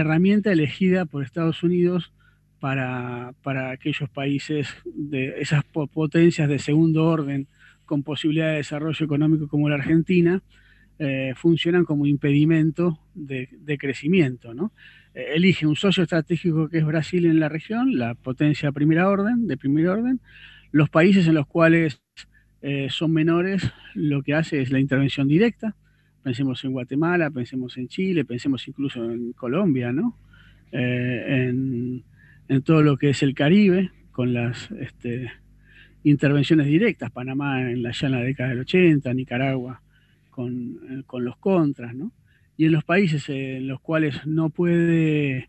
[0.00, 2.12] herramienta elegida por Estados Unidos
[2.60, 7.48] para, para, aquellos países de esas potencias de segundo orden
[7.84, 10.42] con posibilidad de desarrollo económico como la Argentina,
[10.98, 14.54] eh, funcionan como impedimento de, crecimiento.
[14.54, 14.72] ¿no?
[15.14, 19.08] Eh, elige un socio estratégico que es Brasil en la región, la potencia de primera
[19.08, 20.20] orden, de primer orden.
[20.70, 22.02] Los países en los cuales
[22.62, 25.76] eh, son menores, lo que hace es la intervención directa.
[26.22, 30.18] Pensemos en Guatemala, pensemos en Chile, pensemos incluso en Colombia, ¿no?
[30.70, 32.04] en,
[32.64, 35.30] todo lo que es el Caribe, con las este,
[36.04, 39.82] intervenciones directas, Panamá en la, ya en la década del 80, Nicaragua
[40.38, 42.12] eh, con, los contras, ¿no?
[42.62, 45.48] Y en los países en los cuales no puede,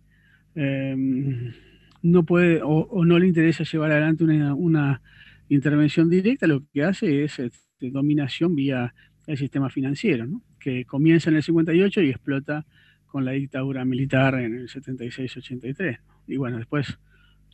[0.55, 1.53] em,
[2.01, 4.99] no puede o, no le interesa llevar adelante una,
[5.47, 8.95] intervención directa, lo que hace es este, dominación vía
[9.27, 10.25] el sistema financiero,
[10.59, 12.65] que comienza en el 58 y explota
[13.05, 15.99] con la dictadura militar en el 76-83.
[16.25, 16.97] Y bueno, después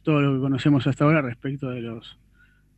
[0.03, 2.17] todo lo que conocemos hasta ahora respecto de los,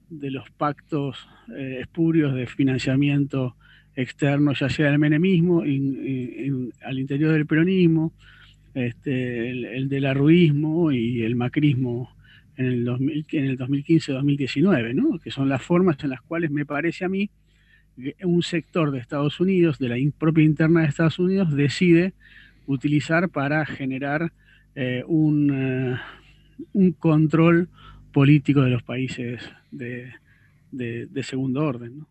[0.10, 3.56] de los pactos eh, espurios de financiamiento
[3.96, 8.14] externo, ya sea el menemismo, al interior del peronismo,
[8.74, 12.10] este, el, del arruismo y el macrismo
[12.56, 15.20] en el, el 2015-2019, ¿no?
[15.20, 17.30] que son las formas en las cuales me parece a mí
[18.24, 22.14] un sector de Estados Unidos, de la propia interna de Estados Unidos, decide
[22.66, 24.32] utilizar para generar
[24.76, 25.98] eh, un, eh,
[26.74, 27.70] un, control
[28.14, 30.14] político de los países de,
[30.72, 32.06] de, segundo orden.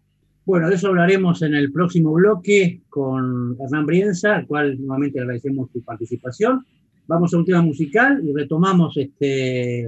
[0.51, 5.71] Bueno, de eso hablaremos en el próximo bloque con Hernán Brienza, al cual nuevamente agradecemos
[5.73, 6.67] su participación.
[7.07, 9.83] Vamos a un tema musical y retomamos este,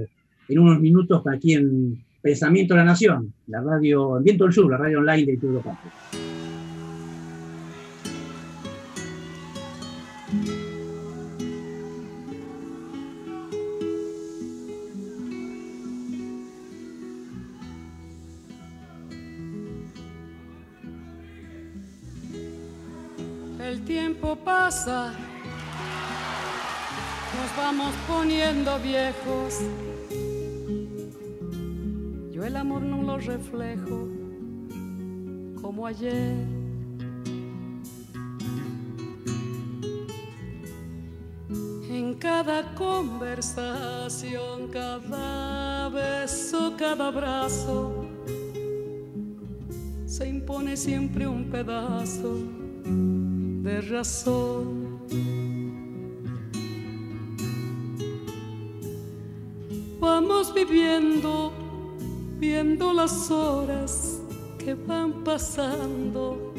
[0.47, 4.71] en unos minutos aquí en Pensamiento de la Nación, la radio, en Viento del Sur,
[4.71, 6.22] la radio online de Instituto Patria.
[23.73, 25.13] El tiempo pasa,
[27.35, 29.61] nos vamos poniendo viejos
[32.45, 34.07] el amor no lo reflejo
[35.59, 36.45] como ayer.
[41.89, 48.05] En cada conversación, cada beso, cada abrazo,
[50.05, 52.37] se impone siempre un pedazo
[53.63, 54.99] de razón.
[59.99, 61.51] Vamos viviendo
[62.39, 64.21] viendo las horas
[64.57, 66.53] que van pasando,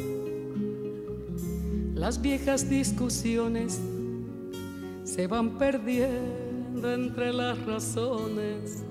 [1.94, 3.78] las viejas discusiones
[5.04, 8.82] se van perdiendo entre las razones.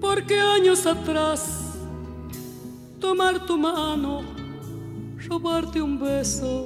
[0.00, 1.61] Porque años atrás,
[3.02, 4.22] tomar tu mano,
[5.28, 6.64] robarte un beso,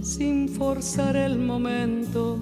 [0.00, 2.38] sin forzar el momento,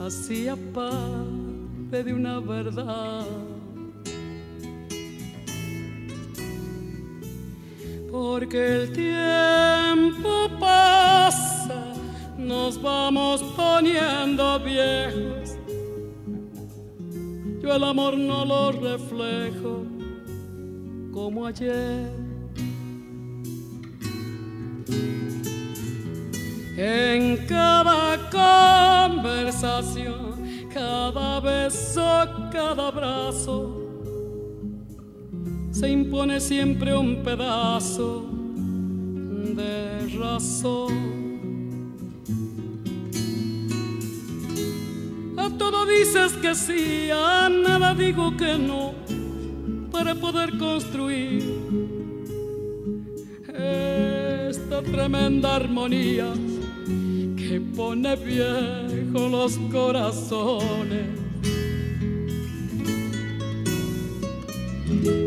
[0.00, 3.26] hacía parte de una verdad.
[8.12, 11.92] Porque el tiempo pasa,
[12.38, 15.58] nos vamos poniendo viejos.
[17.60, 19.93] Yo el amor no lo reflejo
[21.14, 22.10] como ayer.
[26.76, 28.18] En cada
[29.08, 30.34] conversación,
[30.74, 32.02] cada beso,
[32.50, 33.80] cada abrazo,
[35.70, 38.28] se impone siempre un pedazo
[39.54, 41.14] de razón.
[45.36, 48.94] A todo dices que sí, a nada digo que no,
[49.94, 51.44] para poder construir
[53.46, 56.32] esta tremenda armonía
[57.36, 61.10] que pone viejo los corazones.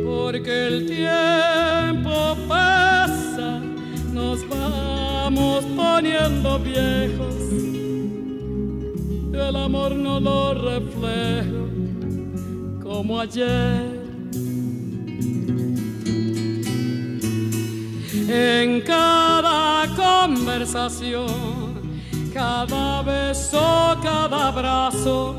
[0.05, 3.61] Porque el tiempo pasa,
[4.11, 7.35] nos vamos poniendo viejos.
[9.31, 11.69] El amor no lo reflejo
[12.83, 13.96] como ayer.
[18.27, 21.67] En cada conversación
[22.37, 25.35] cada beso, cada abrazo,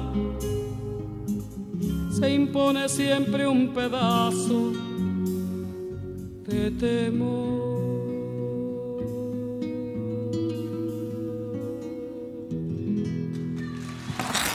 [2.10, 4.72] se impone siempre un pedazo
[6.48, 7.68] de temor.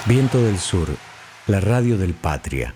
[0.05, 0.89] Viento del Sur,
[1.47, 2.75] la radio del Patria.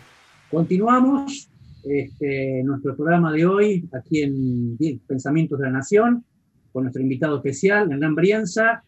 [0.49, 1.49] Continuamos
[1.89, 6.23] este, nuestro programa de hoy aquí en Pensamientos de la Nación
[6.71, 8.83] con nuestro invitado especial, Hernán Brianza,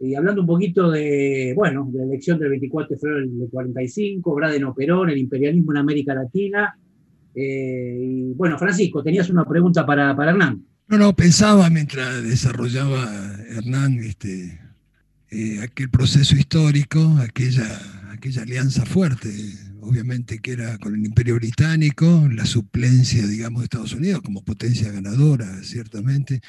[0.00, 4.34] y hablando un poquito de, bueno, de la elección del 24 de febrero del 45,
[4.34, 6.78] Braden Perón, el imperialismo en América Latina.
[7.34, 10.64] Eh, y bueno, Francisco, tenías una pregunta para, para, Hernán.
[10.86, 13.06] No, no, pensaba mientras desarrollaba
[13.50, 14.58] Hernán este,
[15.30, 17.66] eh, aquel proceso histórico, aquella,
[18.10, 19.28] aquella alianza fuerte
[19.82, 24.90] obviamente que era con el Imperio Británico, la suplencia, digamos, de Estados Unidos como potencia
[24.90, 26.40] ganadora, ciertamente.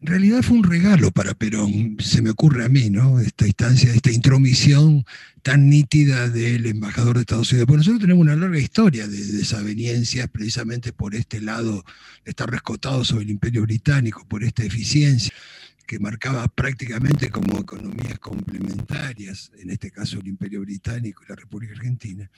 [0.00, 3.20] En realidad fue un regalo para Perón, se me ocurre a mí, ¿no?
[3.20, 5.04] Esta instancia, esta intromisión
[5.42, 7.66] tan nítida del embajador de Estados Unidos.
[7.66, 11.84] Bueno, nosotros tenemos una larga historia de desavenencias precisamente por este lado,
[12.24, 15.32] estar rescotado sobre el Imperio Británico, por esta eficiencia
[15.86, 21.74] que marcaba prácticamente como economías complementarias, en este caso el Imperio Británico y la República
[21.74, 22.28] Argentina,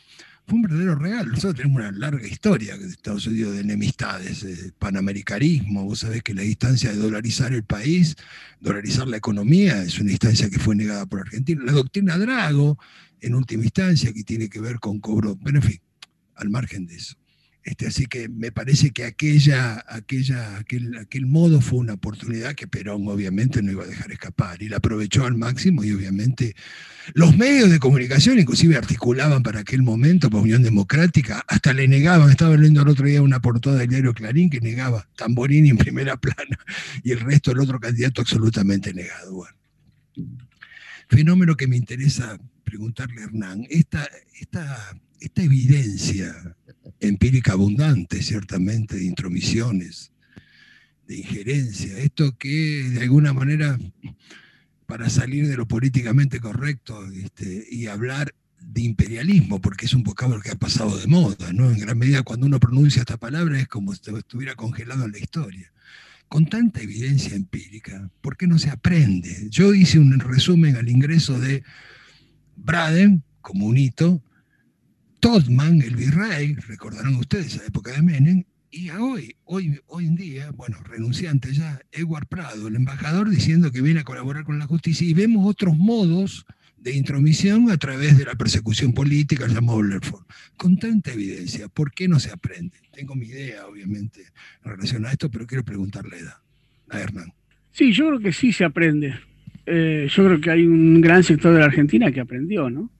[0.46, 1.30] fue un verdadero regalo.
[1.30, 5.84] Nosotros tenemos una larga historia de Estados Unidos de enemistades, de panamericanismo.
[5.84, 8.16] Vos sabés que la distancia de dolarizar el país,
[8.60, 11.62] dolarizar la economía, es una instancia que fue negada por Argentina.
[11.64, 12.78] La doctrina Drago,
[13.20, 15.80] en última instancia, que tiene que ver con cobro, pero en fin,
[16.34, 17.16] al margen de eso.
[17.64, 23.06] Este, así que me parece que aquella, aquella, aquel, modo fue una oportunidad que Perón
[23.08, 26.54] obviamente no iba a dejar escapar y la aprovechó al máximo y obviamente
[27.14, 32.30] los medios de comunicación inclusive articulaban para aquel momento, para Unión Democrática, hasta le negaban,
[32.30, 36.16] estaba leyendo el otro día una portada del diario Clarín que negaba Tamborini en primera
[36.16, 36.58] plana
[37.04, 39.46] y el resto del otro candidato absolutamente negado.
[41.08, 44.08] fenómeno que me interesa preguntarle a Hernán, esta,
[44.40, 46.56] esta, esta evidencia
[47.00, 50.12] empírica abundante, ciertamente, de intromisiones,
[51.06, 53.78] de injerencia, esto que de alguna manera,
[54.86, 60.40] para salir de lo políticamente correcto este, y hablar de imperialismo, porque es un vocablo
[60.40, 61.70] que ha pasado de moda, ¿no?
[61.70, 65.18] En gran medida cuando uno pronuncia esta palabra es como si estuviera congelado en la
[65.18, 65.72] historia.
[66.28, 69.48] Con tanta evidencia empírica, ¿por qué no se aprende?
[69.48, 71.62] Yo hice un resumen al ingreso de
[72.56, 74.22] Braden, como un hito,
[75.20, 80.50] Todman, el virrey, recordarán ustedes esa época de Menem, y hoy, hoy, hoy en día,
[80.50, 85.06] bueno, renunciante ya, Edward Prado, el embajador, diciendo que viene a colaborar con la justicia,
[85.06, 86.46] y vemos otros modos
[86.76, 90.24] de intromisión a través de la persecución política llamado Lerford.
[90.56, 92.76] Con tanta evidencia, ¿por qué no se aprende?
[92.92, 94.20] Tengo mi idea, obviamente,
[94.64, 96.18] en relación a esto, pero quiero preguntarle
[96.90, 97.32] a Hernán.
[97.72, 99.14] Sí, yo creo que sí se aprende.
[99.66, 102.90] Eh, yo creo que hay un gran sector de la Argentina que aprendió, ¿no?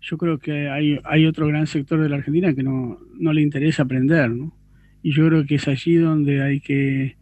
[0.00, 3.42] Yo creo que hay, hay otro gran sector de la Argentina que no, no le
[3.42, 4.56] interesa aprender, ¿no?
[5.02, 7.16] Y yo creo que es allí donde hay que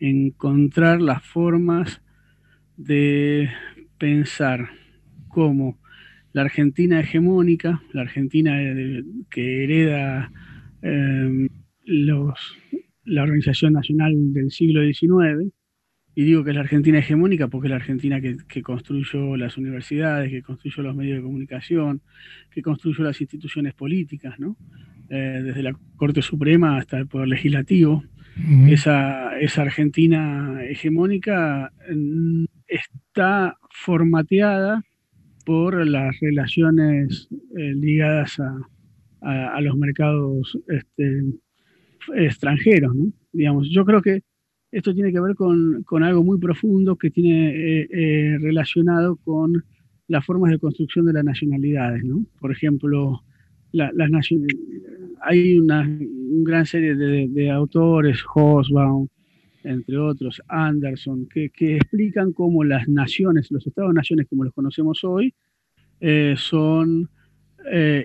[0.00, 2.02] encontrar las formas
[2.76, 3.48] de
[3.98, 4.68] pensar
[5.28, 5.78] como
[6.32, 8.52] la Argentina hegemónica, la Argentina
[9.30, 10.30] que hereda
[10.82, 11.48] em,
[11.84, 12.38] los,
[13.04, 15.52] la Organización Nacional del siglo XIX,
[16.18, 20.30] y digo que es la Argentina hegemónica porque es la Argentina que, construyó las universidades,
[20.30, 22.00] que construyó los medios de comunicación,
[22.50, 24.56] que construyó las instituciones políticas, ¿no?
[25.10, 28.02] Eh, desde la Corte Suprema hasta el Poder Legislativo.
[28.66, 34.82] esa, esa Argentina hegemónica mm, está formateada
[35.44, 41.24] por las relaciones eh, ligadas a, los mercados este,
[42.14, 42.94] extranjeros.
[42.94, 43.12] ¿no?
[43.32, 44.22] Digamos, yo creo que
[44.76, 49.64] esto tiene que ver con, algo muy profundo que tiene eh, eh, relacionado con
[50.06, 52.04] las formas de construcción de las nacionalidades.
[52.04, 52.26] ¿no?
[52.38, 53.22] Por ejemplo,
[55.22, 55.88] hay una,
[56.42, 59.08] gran serie de, autores, Hosbaum,
[59.64, 65.32] entre otros, Anderson, que, explican cómo las naciones, los estados-naciones como los conocemos hoy,
[66.00, 67.08] eh, son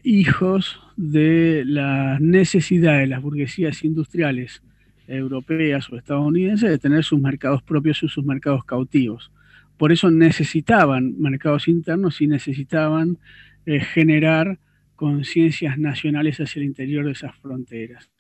[0.03, 4.63] hijos de las necesidades de las burguesías industriales
[5.12, 9.32] europeas o estadounidenses de tener sus mercados propios y sus mercados cautivos.
[9.78, 13.18] Por eso necesitaban mercados internos y necesitaban
[13.66, 14.59] eh, generar
[14.95, 18.12] conciencias nacionales hacia el interior de esas fronteras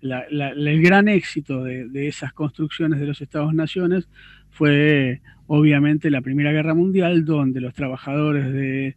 [0.00, 4.08] el gran éxito de, esas construcciones de los Estados-naciones
[4.50, 8.96] fue obviamente la Primera Guerra Mundial, donde los trabajadores de,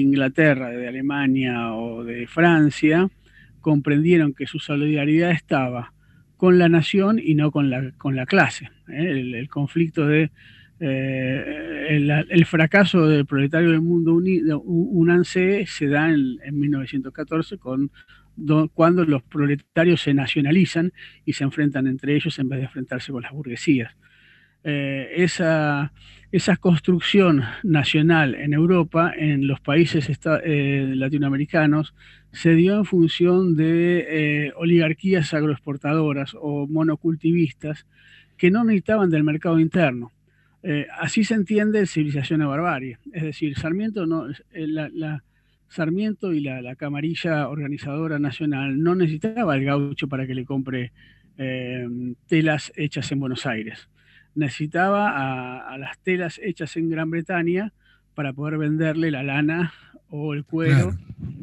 [0.00, 3.08] Inglaterra, de Alemania o de Francia
[3.60, 5.93] comprendieron que su solidaridad estaba
[6.44, 8.68] con la nación y no con la, con la clase.
[8.88, 9.32] ¿eh?
[9.34, 10.30] El, conflicto de
[10.78, 11.86] eh,
[12.28, 17.90] el, fracaso del proletario del mundo unido, UNANSE se da en, en 1914 con
[18.74, 20.92] cuando los proletarios se nacionalizan
[21.24, 23.96] y se enfrentan entre ellos en vez de enfrentarse con las burguesías.
[24.66, 25.92] Eh, esa,
[26.32, 30.08] esa, construcción nacional en Europa, en los países
[30.42, 31.94] eh, latinoamericanos,
[32.32, 37.86] se dio en función de eh, oligarquías agroexportadoras o monocultivistas
[38.38, 40.12] que no necesitaban del mercado interno.
[40.98, 42.98] así se entiende civilización a barbarie.
[43.12, 45.22] Es decir, Sarmiento no, la
[45.68, 50.92] Sarmiento y la, camarilla organizadora nacional no necesitaba el gaucho para que le compre
[52.28, 53.88] telas hechas en Buenos Aires.
[54.34, 57.72] Necesitaba a, las telas hechas en Gran Bretaña
[58.14, 59.72] para poder venderle la lana
[60.08, 60.96] o el cuero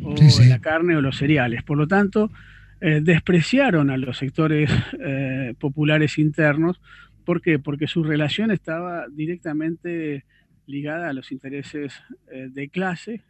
[0.03, 0.15] o
[0.47, 1.63] la carne o los cereales.
[1.63, 2.31] Por lo tanto,
[2.79, 4.69] eh, despreciaron a los sectores
[4.99, 6.81] eh, populares internos.
[7.25, 7.59] ¿Por qué?
[7.59, 10.25] Porque su relación estaba directamente
[10.65, 11.93] ligada a los intereses
[12.27, 13.23] de clase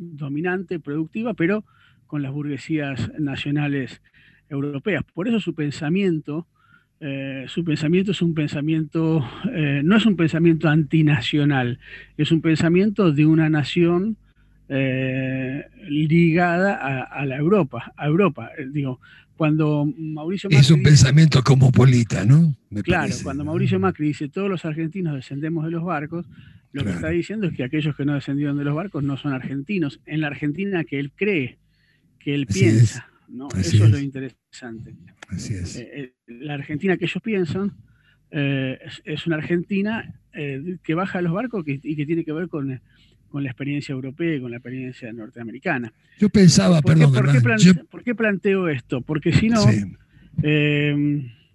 [0.00, 1.64] dominante, productiva, pero
[2.06, 4.02] con las burguesías nacionales
[4.48, 5.04] europeas.
[5.14, 6.48] Por eso su pensamiento,
[7.02, 11.78] eh, su pensamiento es un pensamiento, eh, no es un pensamiento antinacional,
[12.18, 14.18] es un pensamiento de una nación
[14.68, 16.74] eh, ligada
[17.04, 18.50] a, la Europa, a Europa.
[18.70, 19.00] digo,
[19.34, 22.54] cuando Mauricio Macri Es un pensamiento cosmopolita, ¿no?
[22.84, 26.26] claro, cuando Mauricio Macri dice todos los argentinos descendemos de los barcos,
[26.72, 29.32] lo que está diciendo es que aquellos que no descendieron de los barcos no son
[29.32, 31.56] argentinos, en la Argentina que él cree,
[32.18, 33.09] que él piensa.
[33.30, 33.48] ¿No?
[33.56, 33.90] Eso es.
[33.90, 34.94] lo interesante.
[35.28, 35.76] Así es.
[35.76, 37.72] Eh, eh, la Argentina que ellos piensan
[38.30, 42.68] eh, es, una Argentina que baja a los barcos y que tiene que ver con,
[42.68, 45.92] la experiencia europea y con la experiencia norteamericana.
[46.18, 47.12] Yo pensaba, ¿Por perdón,
[47.90, 49.00] ¿por, qué planteo esto?
[49.00, 49.64] Porque si no,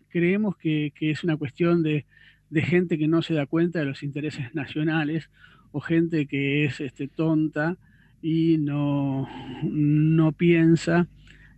[0.10, 2.06] creemos que, es una cuestión de,
[2.50, 5.30] de gente que no se da cuenta de los intereses nacionales
[5.72, 7.78] o gente que es este, tonta
[8.22, 9.30] y no,
[9.64, 11.08] no piensa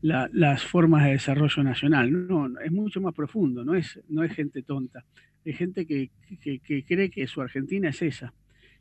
[0.08, 2.28] las formas de desarrollo nacional.
[2.28, 5.04] No, es mucho más profundo, no es, no es gente tonta,
[5.44, 8.34] es gente que, que cree que su Argentina es esa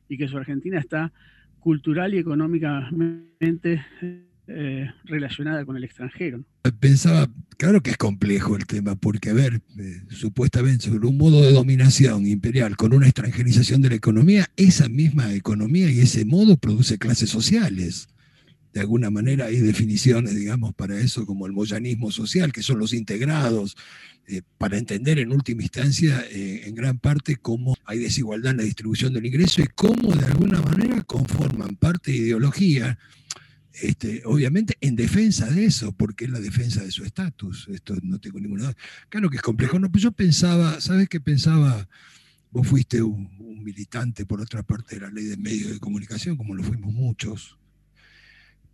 [0.08, 1.12] y que su Argentina está
[1.60, 3.84] cultural y económicamente
[4.48, 6.44] eh, relacionada con el extranjero.
[6.78, 11.42] Pensaba, claro que es complejo el tema, porque, a ver, eh, supuestamente sobre un modo
[11.42, 16.56] de dominación imperial con una extranjerización de la economía, esa misma economía y ese modo
[16.56, 18.06] produce clases sociales.
[18.76, 22.92] De alguna manera hay definiciones, digamos, para eso, como el moyanismo social, que son los
[22.92, 23.74] integrados,
[24.26, 29.14] eh, para entender en última instancia, en gran parte, cómo hay desigualdad en la distribución
[29.14, 32.98] del ingreso y cómo de alguna manera conforman parte de ideología
[33.80, 37.68] este, obviamente en defensa de eso, porque es la defensa de su estatus.
[37.70, 38.76] Esto no tengo ninguna duda.
[39.08, 39.78] Claro que es complejo.
[39.78, 41.88] No, pues yo pensaba, ¿sabes qué pensaba?
[42.50, 43.30] Vos fuiste un,
[43.62, 47.58] militante, por otra parte, de la ley de medios de comunicación, como lo fuimos muchos.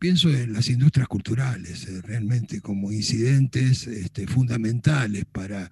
[0.03, 5.70] Pienso en las industrias culturales, eh, realmente como incidentes este, fundamentales para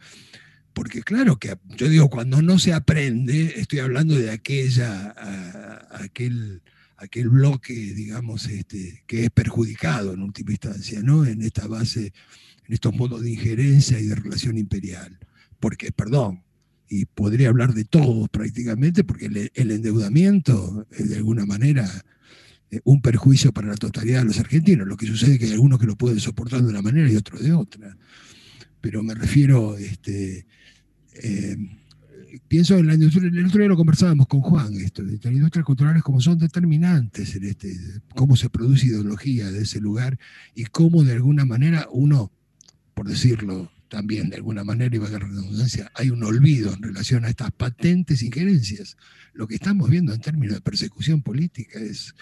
[0.72, 5.16] porque claro que yo digo, cuando no se aprende, estoy hablando de aquella,
[5.90, 6.62] aquel
[6.96, 11.26] aquel bloque, digamos, este, que es perjudicado en última instancia, ¿no?
[11.26, 12.12] En esta base,
[12.68, 15.18] en estos modos de injerencia y de relación imperial.
[15.58, 16.44] Porque, perdón,
[16.88, 22.00] y podría hablar de todos prácticamente, porque el, endeudamiento es de alguna manera eh,
[22.84, 24.86] un perjuicio para la totalidad de los argentinos.
[24.86, 27.16] Lo que sucede es que hay algunos que lo pueden soportar de una manera y
[27.16, 27.96] otros de otra.
[28.80, 30.46] Pero me refiero, este,
[31.22, 31.56] eh,
[32.48, 35.64] pienso en la industria, el otro día lo conversábamos con Juan, esto, de las industrias
[35.64, 37.76] culturales como son determinantes en este,
[38.14, 40.18] cómo se produce ideología de ese lugar
[40.54, 42.32] y cómo de alguna manera uno,
[42.94, 47.24] por decirlo también de alguna manera, y va a redundancia, hay un olvido en relación
[47.24, 48.96] a estas patentes injerencias.
[49.32, 52.14] Lo que estamos viendo en términos de persecución política es,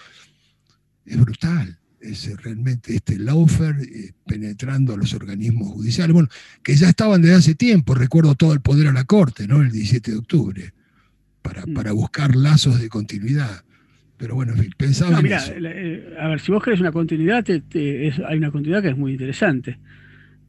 [1.09, 6.29] es brutal es realmente este Laufer eh, penetrando a los organismos judiciales, bueno,
[6.63, 9.61] que ya estaban desde hace tiempo, recuerdo todo el poder a la Corte, ¿no?
[9.61, 10.73] El 17 de octubre,
[11.41, 11.73] para, mm.
[11.73, 13.63] para buscar lazos de continuidad.
[14.17, 18.81] Pero bueno, pensaba mira, eh, a ver, si vos querés una continuidad, hay una continuidad
[18.81, 19.79] que es muy interesante.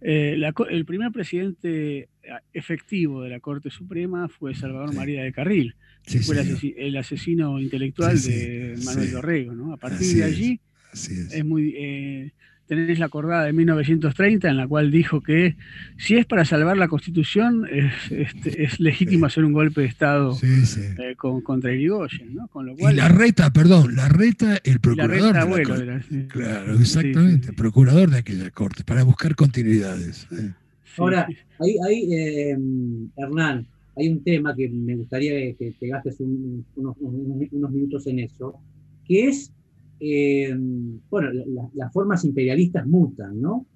[0.01, 0.41] Eh,
[0.71, 2.09] el primer presidente
[2.53, 5.77] efectivo de la Corte Suprema fue Salvador María de Carril,
[6.23, 6.37] fue
[6.77, 9.53] el, asesino intelectual de Manuel Dorrego.
[9.53, 9.73] ¿no?
[9.73, 10.61] A partir de allí,
[10.93, 11.45] es.
[11.45, 12.33] muy, eh,
[12.71, 15.57] tenés la acordada de 1930 en la cual dijo que
[15.99, 21.17] si es para salvar la Constitución es, este, legítimo hacer un golpe de Estado eh,
[21.17, 22.47] contra Irigoyen, ¿no?
[22.47, 25.35] Con lo cual, y la reta, perdón, la reta, el procurador.
[25.35, 30.29] La reta, de la claro, exactamente, procurador de aquella corte, para buscar continuidades.
[30.31, 30.53] ¿eh?
[30.97, 31.27] Ahora,
[31.59, 32.07] ahí,
[33.17, 36.97] Hernán, hay un tema que me gustaría que te gastes unos,
[37.71, 38.55] minutos en eso,
[39.05, 39.53] que es
[40.01, 40.57] eh,
[41.11, 41.31] bueno,
[41.75, 43.67] las formas imperialistas mutan, ¿no?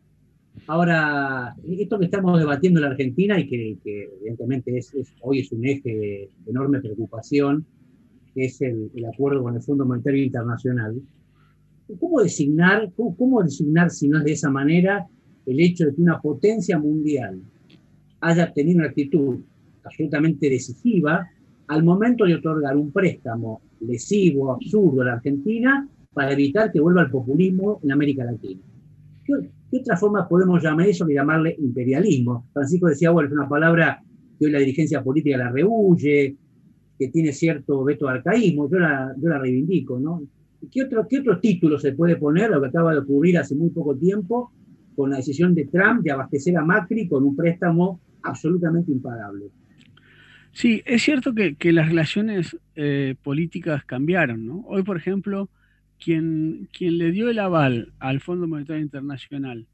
[0.66, 3.78] Ahora, esto que estamos debatiendo en la Argentina y que,
[4.20, 7.66] evidentemente es, hoy es un eje de enorme preocupación,
[8.34, 11.00] que es el, acuerdo con el Fondo Monetario Internacional,
[12.00, 15.06] ¿cómo designar, cómo, designar, si no es de esa manera,
[15.44, 17.42] el hecho de que una potencia mundial
[18.20, 19.40] haya tenido una actitud
[19.84, 21.28] absolutamente decisiva
[21.68, 27.02] al momento de otorgar un préstamo lesivo, absurdo a la Argentina para evitar que vuelva
[27.02, 28.60] el populismo en América Latina.
[29.24, 32.46] ¿Qué, otra forma podemos llamar eso que llamarle imperialismo?
[32.52, 34.00] Francisco decía, bueno, es una palabra
[34.38, 36.36] que hoy la dirigencia política la rehuye,
[36.98, 40.22] que tiene cierto veto de arcaísmo, yo la, yo la reivindico, ¿no?
[40.70, 43.70] ¿Qué otro, ¿Qué otro título se puede poner, lo que acaba de ocurrir hace muy
[43.70, 44.52] poco tiempo,
[44.94, 49.50] con la decisión de Trump de abastecer a Macri con un préstamo absolutamente impagable?
[50.54, 54.60] Sí, es cierto que, las relaciones eh, políticas cambiaron, ¿no?
[54.66, 55.50] Hoy, por ejemplo,
[55.98, 59.66] quien, le dio el aval al Fondo Monetario Internacional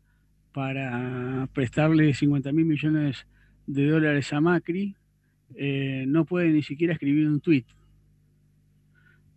[0.52, 3.26] para prestarle 50 mil millones
[3.66, 4.96] de dólares a Macri,
[5.54, 7.66] eh, no puede ni siquiera escribir un tuit,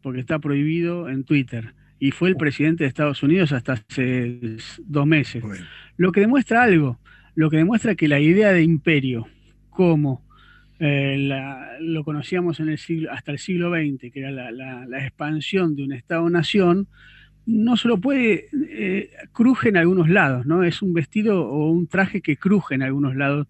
[0.01, 1.73] porque está prohibido en Twitter.
[1.99, 5.43] Y fue el presidente de Estados Unidos hasta hace dos meses.
[5.97, 6.99] Lo que demuestra algo,
[7.35, 9.27] lo que demuestra que la idea de imperio
[9.69, 10.23] como
[10.79, 15.83] eh, lo conocíamos en el siglo, hasta el siglo XX, que era la, expansión de
[15.83, 16.87] un Estado-nación,
[17.45, 20.63] no se lo puede, eh, cruje en algunos lados, ¿no?
[20.63, 23.47] Es un vestido o un traje que cruje en algunos lados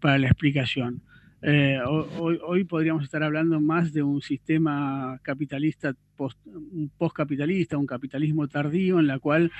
[0.00, 1.02] para la explicación.
[1.40, 8.48] Eh, hoy, podríamos estar hablando más de un sistema capitalista, post, un postcapitalista, un capitalismo
[8.48, 9.52] tardío, en la cual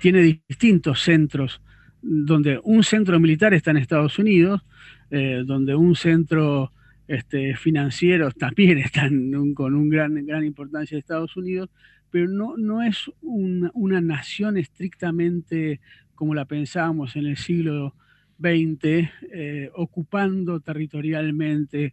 [0.00, 1.60] tiene distintos centros,
[2.00, 4.62] donde un centro militar está en Estados Unidos,
[5.10, 6.72] eh, donde un centro
[7.08, 11.70] este, financieros también están con un gran, gran importancia de Estados Unidos,
[12.10, 15.80] pero no, no es una, nación estrictamente
[16.14, 17.94] como la pensábamos en el siglo
[18.38, 21.92] XX, eh, ocupando territorialmente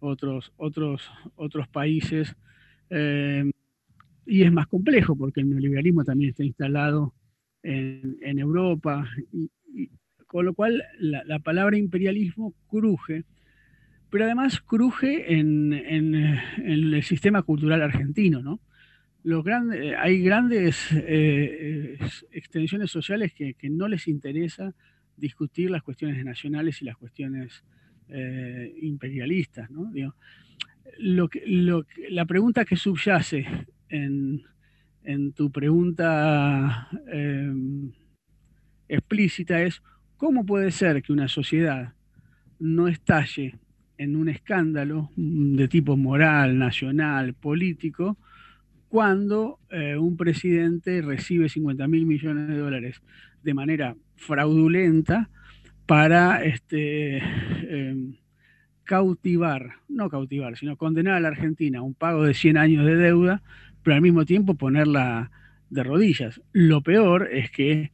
[0.00, 2.36] otros, otros, otros países.
[2.90, 3.50] Eh,
[4.26, 7.14] y es más complejo porque el neoliberalismo también está instalado
[7.62, 9.08] en, Europa,
[10.34, 13.22] con lo cual la, palabra imperialismo cruje,
[14.10, 18.42] pero además cruje en, el sistema cultural argentino.
[18.42, 18.58] ¿no?
[19.22, 21.96] Los grandes, hay grandes eh,
[22.32, 24.74] extensiones sociales que, no les interesa
[25.16, 27.62] discutir las cuestiones nacionales y las cuestiones
[28.08, 29.70] eh, imperialistas.
[29.70, 29.92] ¿no?
[30.98, 31.28] lo
[32.08, 33.46] la pregunta que subyace
[33.88, 34.42] en,
[35.36, 36.88] tu pregunta
[38.88, 39.80] explícita es,
[40.24, 41.92] ¿cómo puede ser que una sociedad
[42.58, 43.58] no estalle
[43.98, 48.16] en un escándalo de tipo moral, nacional, político,
[48.88, 53.02] cuando eh, un presidente recibe 50 mil millones de dólares
[53.42, 55.28] de manera fraudulenta
[55.84, 58.16] para este, em,
[58.84, 62.96] cautivar, no cautivar, sino condenar a la Argentina a un pago de 100 años de
[62.96, 63.42] deuda,
[63.82, 65.30] pero al mismo tiempo ponerla
[65.68, 66.40] de rodillas.
[66.54, 67.92] Lo peor es que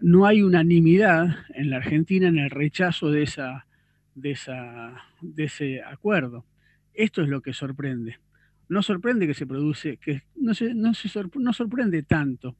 [0.00, 3.66] no hay unanimidad en la Argentina en el rechazo de, esa,
[4.14, 6.44] de, esa, de ese acuerdo.
[6.92, 8.18] Esto es lo que sorprende.
[8.68, 12.56] No sorprende que se produce, que no, se, no, se no sorprende tanto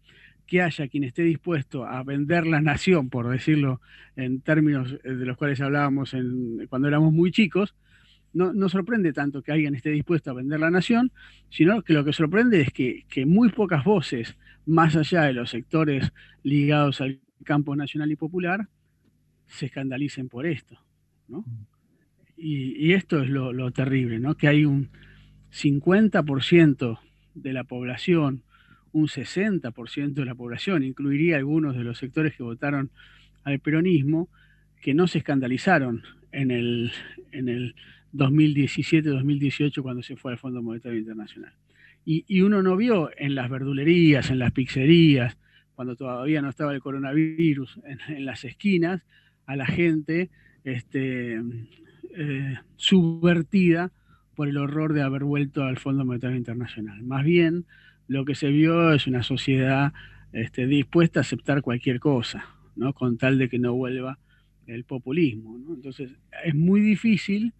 [0.46, 3.80] que haya quien esté dispuesto a vender la nación, por decirlo
[4.16, 6.14] en términos eh, de los cuales hablábamos
[6.68, 7.74] cuando éramos muy chicos,
[8.34, 11.12] no, sorprende tanto que alguien esté dispuesto a vender la nación,
[11.50, 16.12] sino que lo que sorprende es que, muy pocas voces, más allá de los sectores
[16.42, 18.68] ligados al campo nacional y popular,
[19.46, 20.78] se escandalicen por esto.
[22.36, 24.36] Y, esto es lo, lo terrible, ¿no?
[24.36, 24.90] que hay un
[25.50, 26.98] 50%
[27.34, 28.42] de la población
[28.94, 32.90] un 60% de la población, incluiría algunos de los sectores que votaron
[33.42, 34.28] al peronismo,
[34.80, 36.92] que no se escandalizaron en el,
[37.32, 37.74] en el
[38.14, 41.52] 2017-2018 cuando se fue al Fondo Monetario Internacional.
[42.06, 45.38] Y, uno no vio en las verdulerías, en las pizzerías,
[45.74, 49.02] cuando todavía no estaba el coronavirus, en, las esquinas,
[49.46, 50.30] a la gente
[50.64, 51.40] este,
[52.16, 53.92] eh, subvertida
[54.34, 57.02] por el horror de haber vuelto al Fondo Monetario Internacional.
[57.02, 57.66] Más bien,
[58.08, 59.92] lo que se vio es una sociedad
[60.32, 62.46] este, dispuesta a aceptar cualquier cosa,
[62.76, 62.92] ¿no?
[62.92, 64.18] con tal de que no vuelva
[64.66, 65.56] el populismo.
[65.74, 66.10] Entonces,
[66.44, 67.52] es muy difícil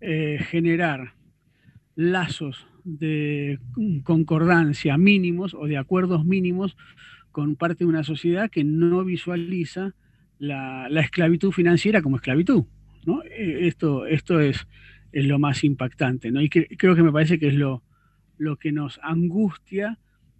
[0.00, 1.14] eh, generar
[1.96, 3.58] lazos de
[4.02, 6.76] concordancia mínimos o de acuerdos mínimos
[7.34, 9.92] con parte de una sociedad que no visualiza
[10.38, 12.62] la, esclavitud financiera como esclavitud.
[13.04, 13.24] ¿no?
[13.24, 14.68] Eh, esto, esto es,
[15.10, 16.30] es, lo más impactante.
[16.30, 16.40] ¿no?
[16.40, 17.82] Y creo que me parece que es lo,
[18.38, 19.98] lo que nos angustia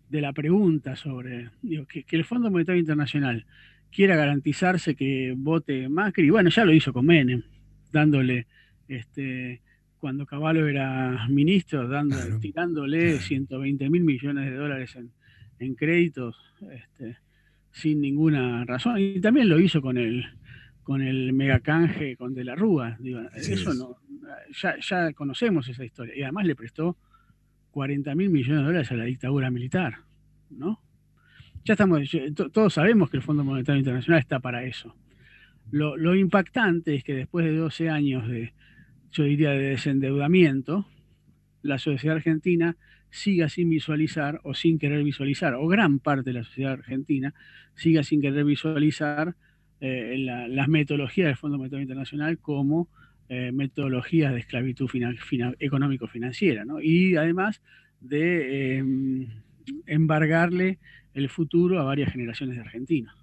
[0.08, 1.50] de la pregunta sobre
[1.88, 3.44] que, el Fondo Monetario Internacional
[3.90, 7.42] quiera garantizarse que vote Macri, bueno, ya lo hizo con Menem,
[7.90, 8.46] dándole,
[8.86, 9.62] este,
[9.98, 15.10] cuando Caballo era ministro, dando, tirándole 120 mil millones de dólares en,
[15.76, 16.36] créditos
[16.70, 17.18] este,
[17.70, 18.98] sin ninguna razón.
[18.98, 20.24] Y también lo hizo con el,
[20.82, 22.98] con el megacanje con De la Rúa.
[23.34, 23.96] eso no,
[24.60, 26.14] ya, ya conocemos esa historia.
[26.16, 26.96] Y además le prestó
[27.70, 29.98] 40 mil millones de dólares a la dictadura militar,
[30.50, 30.80] ¿no?
[31.64, 32.00] Ya estamos,
[32.52, 34.94] todos sabemos que el Fondo Monetario Internacional está para eso.
[35.70, 38.52] Lo, impactante es que después de 12 años de,
[39.10, 40.86] yo diría, de desendeudamiento,
[41.62, 42.76] la sociedad argentina
[43.14, 47.32] siga sin visualizar o sin querer visualizar, o gran parte de la sociedad argentina
[47.76, 49.36] siga sin querer visualizar
[49.80, 50.16] eh,
[50.48, 52.88] las metodologías del Fondo Monetario Internacional como
[53.28, 54.90] eh, metodologías de esclavitud
[55.60, 56.80] económico-financiera, ¿no?
[56.80, 57.62] y además
[58.00, 59.28] de em,
[59.86, 60.80] embargarle
[61.14, 63.14] el futuro a varias generaciones de argentinos.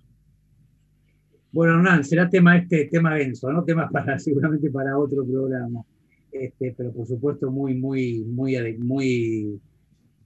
[1.51, 3.65] Bueno, Hernán, será tema este, tema denso, ¿no?
[3.65, 5.83] Tema para, seguramente para otro programa.
[6.31, 8.55] Este, pero por supuesto muy, muy, muy,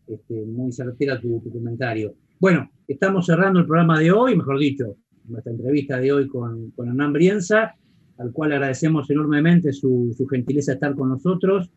[0.08, 2.14] este, muy certera tu, tu, comentario.
[2.40, 6.88] Bueno, estamos cerrando el programa de hoy, mejor dicho, nuestra entrevista de hoy con, con
[6.88, 7.76] Hernán Brienza
[8.18, 11.70] al cual agradecemos enormemente su, gentileza de estar con nosotros.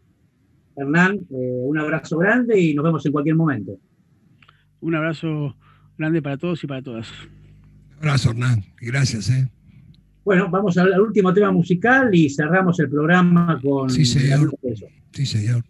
[0.76, 3.78] Hernán, eh, un abrazo grande y nos vemos en cualquier momento.
[4.80, 5.56] Un abrazo
[5.96, 7.08] grande para todos y para todas.
[8.00, 9.28] Un abrazo, Hernán, gracias.
[9.30, 9.48] ¿eh?
[10.24, 13.90] Bueno, vamos al, último tema musical y cerramos el programa con...
[13.90, 14.54] Sí, señor.
[15.12, 15.64] Sí, señor.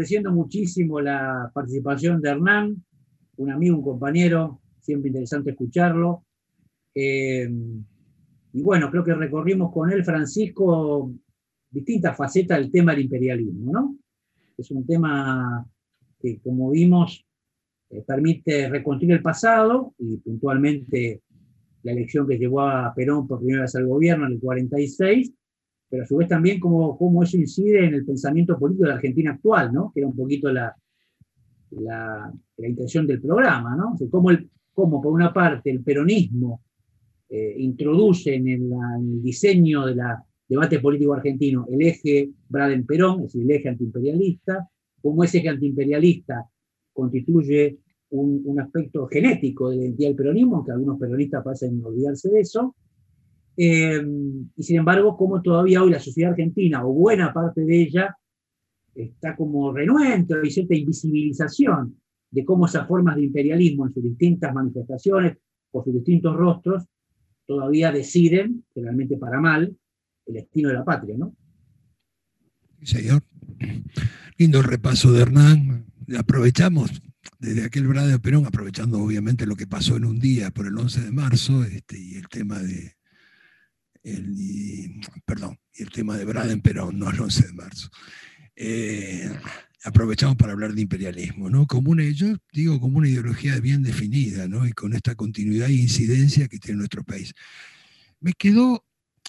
[0.00, 2.82] Agradeciendo muchísimo la participación de Hernán,
[3.36, 6.24] un amigo, un compañero, siempre interesante escucharlo.
[6.94, 7.46] Eh,
[8.54, 11.12] y bueno, creo que recorrimos con él, Francisco,
[11.70, 13.98] distintas facetas del tema del imperialismo, ¿no?
[14.56, 15.66] Es un tema
[16.18, 17.22] que, como vimos,
[17.90, 21.20] eh, permite reconstruir el pasado y puntualmente
[21.82, 25.30] la elección que llevó a Perón por primera vez al gobierno en el 46,
[25.90, 28.94] pero a su vez también cómo, cómo eso incide en el pensamiento político de la
[28.94, 29.90] Argentina actual, ¿no?
[29.92, 30.74] que era un poquito la,
[31.70, 33.96] la, intención del programa, ¿no?
[34.10, 36.62] Cómo, el, cómo, por una parte, el peronismo
[37.28, 40.00] eh, introduce en el, diseño del
[40.48, 44.68] debate político argentino el eje Braden-Perón, es decir, el eje antiimperialista,
[45.00, 46.48] cómo ese eje antiimperialista
[46.92, 47.78] constituye
[48.10, 52.40] un, un, aspecto genético de la identidad del peronismo, aunque algunos peronistas parecen olvidarse de
[52.40, 52.74] eso,
[53.62, 54.02] eh,
[54.56, 58.16] y sin embargo, como todavía hoy la sociedad argentina, o buena parte de ella,
[58.94, 62.00] está como renuente, hay cierta invisibilización
[62.30, 65.36] de cómo esas formas de imperialismo en sus distintas manifestaciones,
[65.70, 66.84] por sus distintos rostros,
[67.46, 69.76] todavía deciden, generalmente para mal,
[70.24, 71.36] el destino de la patria, ¿no?
[72.82, 73.22] Señor.
[74.38, 75.84] Lindo repaso de Hernán.
[76.18, 77.02] Aprovechamos
[77.38, 80.78] desde aquel Brado de Perón, aprovechando obviamente lo que pasó en un día por el
[80.78, 82.99] 11 de marzo este, y el tema de.
[84.02, 87.90] El, y, perdón, y el tema de Braden Perón, no el 11 de marzo.
[88.56, 89.30] Eh,
[89.84, 91.66] aprovechamos para hablar de imperialismo, ¿no?
[91.66, 94.66] Como una, yo digo como una ideología bien definida, ¿no?
[94.66, 97.32] Y con esta continuidad e incidencia que tiene nuestro país.
[98.20, 98.84] Me quedó,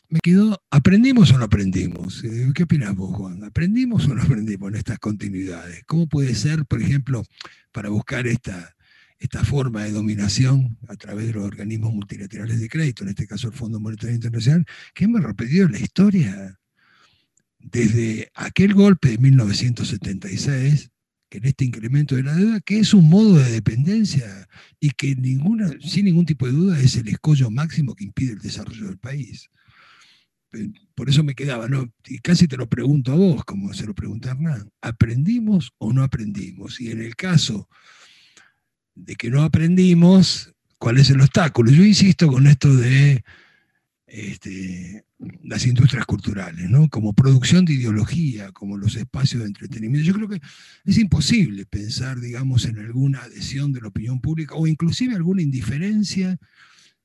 [0.10, 2.22] me quedó, ¿aprendimos o no aprendimos?
[2.54, 3.44] ¿Qué opinas vos, Juan?
[3.44, 5.84] ¿Aprendimos o no aprendimos en estas continuidades?
[5.86, 7.24] ¿Cómo puede ser, por ejemplo,
[7.72, 8.76] para buscar esta,
[9.22, 13.48] esta forma de dominación a través de los organismos multilaterales de crédito, en este caso
[13.48, 14.66] el Fondo Monetario Internacional,
[14.96, 16.60] que hemos repetido la historia
[17.60, 20.90] desde aquel golpe de 1976,
[21.30, 24.48] que en este incremento de la deuda, que es un modo de dependencia
[24.80, 28.40] y que ninguna, sin ningún tipo de duda es el escollo máximo que impide el
[28.40, 29.52] desarrollo del país.
[30.96, 31.94] Por eso me quedaba, ¿no?
[32.08, 36.02] y casi te lo pregunto a vos, como se lo pregunta Hernán, ¿aprendimos o no
[36.02, 36.82] aprendimos?
[36.82, 37.70] Y en el caso
[38.96, 41.72] de que no aprendimos, cuál es el obstáculo.
[41.72, 43.24] Yo insisto con esto de
[44.08, 45.06] este,
[45.44, 46.90] las industrias culturales, ¿no?
[46.90, 50.08] como producción de ideología, como los espacios de entretenimiento.
[50.08, 50.42] Yo creo que
[50.86, 56.38] es imposible pensar, digamos, en alguna adhesión de la opinión pública o inclusive alguna indiferencia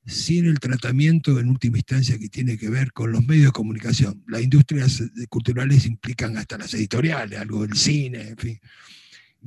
[0.05, 4.23] sin el tratamiento en última instancia que tiene que ver con los medios de comunicación.
[4.27, 8.59] Las industrias culturales implican hasta las editoriales, algo del cine, en fin.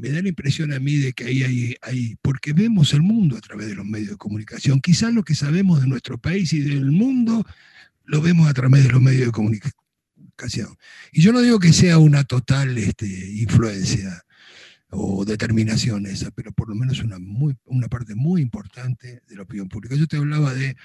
[0.01, 3.37] Me da la impresión a mí de que ahí hay, hay, porque vemos el mundo
[3.37, 4.81] a través de los medios de comunicación.
[4.81, 7.45] Quizás lo que sabemos de nuestro país y del mundo
[8.05, 10.77] lo vemos a través de los medios de comunicación.
[11.13, 14.25] Y yo no digo que sea una total este, influencia
[14.89, 19.43] o determinación esa, pero por lo menos una, muy, una parte muy importante de la
[19.43, 19.95] opinión pública.
[19.95, 20.77] Yo te hablaba de,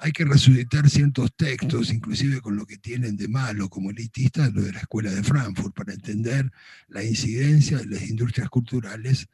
[0.00, 4.62] hay que resucitar ciertos textos, inclusive con lo que tienen de malo como elitistas, lo
[4.62, 6.50] de la Escuela de Frankfurt, para entender
[6.88, 9.28] la incidencia de las industrias culturales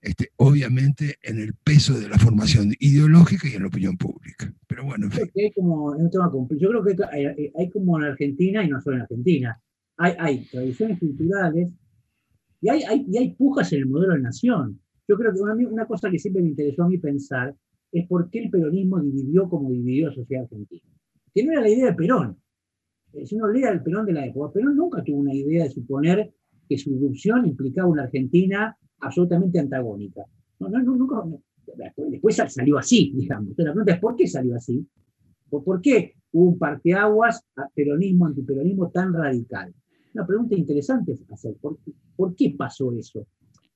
[0.00, 4.52] este, obviamente en el peso de la formación ideológica y en la opinión pública.
[4.66, 5.30] Pero bueno, en fin.
[5.36, 9.02] Hay como, un tema Yo creo que hay, como en Argentina, y no solo en
[9.02, 9.60] Argentina,
[9.96, 11.68] hay, hay tradiciones culturales
[12.60, 14.80] y hay, hay, y hay pujas en el modelo de nación.
[15.08, 17.54] Yo creo que una, una cosa que siempre me interesó a mí pensar
[17.92, 20.82] es por qué el peronismo dividió como dividió la sociedad argentina.
[21.34, 22.36] Que no era la idea de Perón.
[23.12, 25.70] Eh, si uno lee el Perón de la época, Perón nunca tuvo una idea de
[25.70, 26.32] suponer
[26.68, 30.22] que su irrupción implicaba una Argentina absolutamente antagónica.
[30.58, 31.24] No, no, nunca,
[32.10, 33.50] después salió así, digamos.
[33.50, 34.86] Entonces la pregunta es, ¿por qué salió así?
[35.48, 39.72] ¿Por, qué hubo un parteaguas a peronismo, antiperonismo tan radical?
[40.14, 43.26] Una pregunta interesante es hacer, ¿por, qué pasó eso?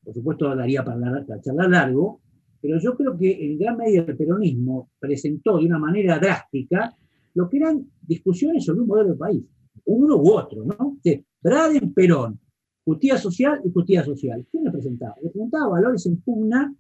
[0.05, 2.21] Por supuesto, daría para, para charlar largo,
[2.63, 6.97] pero yo creo que en gran medida el peronismo presentó de una manera drástica
[7.35, 9.43] lo que eran discusiones sobre un modelo de país,
[9.87, 10.99] uno u otro, ¿no?
[11.43, 12.39] Braden, Perón,
[12.85, 14.47] justicia social y justicia social.
[14.49, 15.17] ¿Quién representaba?
[15.21, 16.73] Representaba valores en pugna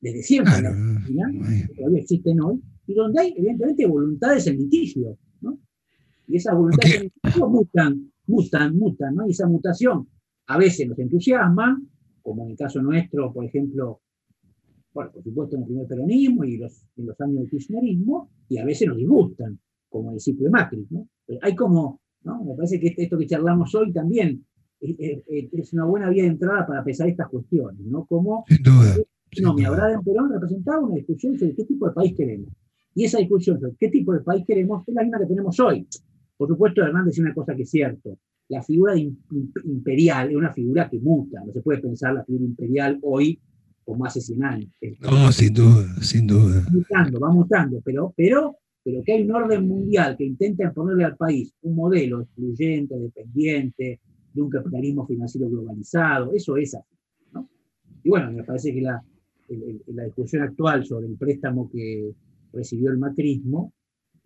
[0.00, 1.32] desde siempre en la Argentina,
[1.66, 5.58] que todavía existen hoy, y donde hay evidentemente voluntades en litigio, ¿no?
[6.28, 9.26] Y esas voluntades en litigio mutan, mutan, mutan, ¿no?
[9.26, 10.06] Y esa mutación
[10.46, 11.82] a veces nos entusiasma,
[12.22, 14.02] como en el caso nuestro, por ejemplo,
[14.96, 18.56] bueno, por supuesto en el primer peronismo y los, en los años del kirchnerismo, y
[18.56, 19.58] a veces nos disgustan,
[19.90, 21.06] como el ciclo de Macri, ¿no?
[21.42, 22.42] hay como, ¿no?
[22.44, 24.42] Me parece que esto que charlamos hoy también
[24.80, 28.06] es una buena vía de entrada para pensar estas cuestiones, ¿no?
[28.06, 28.96] Como sin duda,
[29.42, 32.48] no, mi Abraham Perón representaba una discusión sobre qué tipo de país queremos.
[32.94, 35.86] Y esa discusión sobre qué tipo de país queremos es la misma que tenemos hoy.
[36.38, 38.18] Por supuesto, Hernández dice una cosa que es cierto.
[38.48, 41.42] La figura imperial es una figura que muta.
[41.44, 43.38] No se puede pensar la figura imperial hoy
[43.86, 44.70] como hace 100 años.
[45.00, 46.66] No, sin duda, sin duda.
[46.66, 51.04] Va mutando, va mutando, pero, pero, pero que hay un orden mundial que intenta imponerle
[51.04, 54.00] al país un modelo excluyente, dependiente,
[54.34, 56.96] de un capitalismo financiero globalizado, eso es así.
[57.32, 57.48] ¿no?
[58.02, 59.02] Y bueno, me parece que la,
[59.86, 62.10] la discusión actual sobre el préstamo que
[62.52, 63.72] recibió el macrismo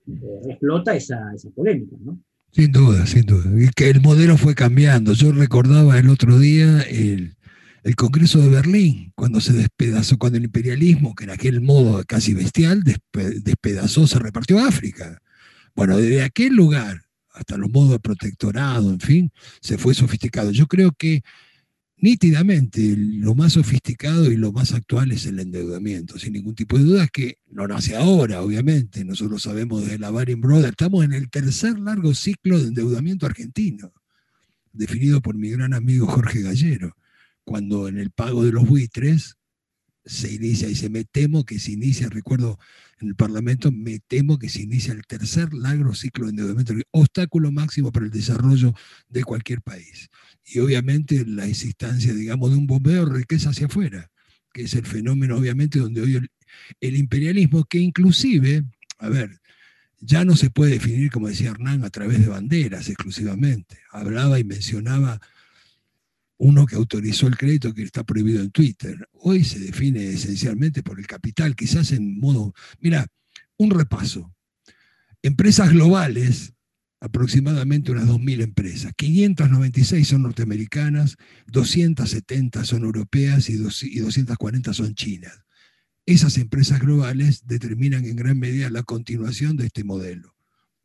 [0.09, 2.19] eh, explota esa, esa polémica, ¿no?
[2.53, 3.45] Sin duda, sin duda.
[3.77, 5.13] Que el modelo fue cambiando.
[5.13, 7.37] Yo recordaba el otro día el,
[7.83, 12.35] el, Congreso de Berlín, cuando se despedazó, cuando el imperialismo, que en aquel modo casi
[12.35, 15.23] bestial, despedazó, se repartió a África.
[15.75, 17.03] Bueno, desde aquel lugar
[17.33, 20.51] hasta los modos de protectorado, en fin, se fue sofisticado.
[20.51, 21.23] Yo creo que
[22.01, 26.85] nítidamente lo más sofisticado y lo más actual es el endeudamiento, sin ningún tipo de
[26.85, 29.05] duda, que no nace ahora, obviamente.
[29.05, 33.93] Nosotros sabemos desde la Baring Brothers, estamos en el tercer largo ciclo de endeudamiento argentino,
[34.73, 36.97] definido por mi gran amigo Jorge Gallero,
[37.45, 39.37] cuando en el pago de los buitres
[40.05, 42.59] se inicia y se me temo que se inicia, recuerdo
[43.01, 47.53] en el Parlamento, me temo que se inicia el tercer largo ciclo de endeudamiento, obstáculo
[47.53, 48.75] máximo para el desarrollo
[49.09, 50.09] de cualquier país.
[50.45, 54.11] Y obviamente la existencia, digamos, de un bombeo de riqueza hacia afuera,
[54.53, 56.21] que es el fenómeno, obviamente, donde hoy
[56.81, 58.65] el, imperialismo, que inclusive,
[58.99, 59.41] a ver,
[60.01, 63.79] ya no se puede definir, como decía Hernán, a través de banderas exclusivamente.
[63.93, 65.21] Hablaba y mencionaba
[66.41, 69.07] uno que autorizó el crédito que está prohibido en Twitter.
[69.13, 72.55] Hoy se define esencialmente por el capital, quizás en modo...
[72.81, 73.07] Mira,
[73.59, 74.35] un repaso.
[75.21, 76.55] Empresas globales,
[76.99, 78.93] aproximadamente unas 2.000 empresas.
[78.97, 81.19] 596 son norteamericanas,
[81.49, 85.45] 270 son europeas y 240 son chinas.
[86.07, 90.35] Esas empresas globales determinan en gran medida la continuación de este modelo,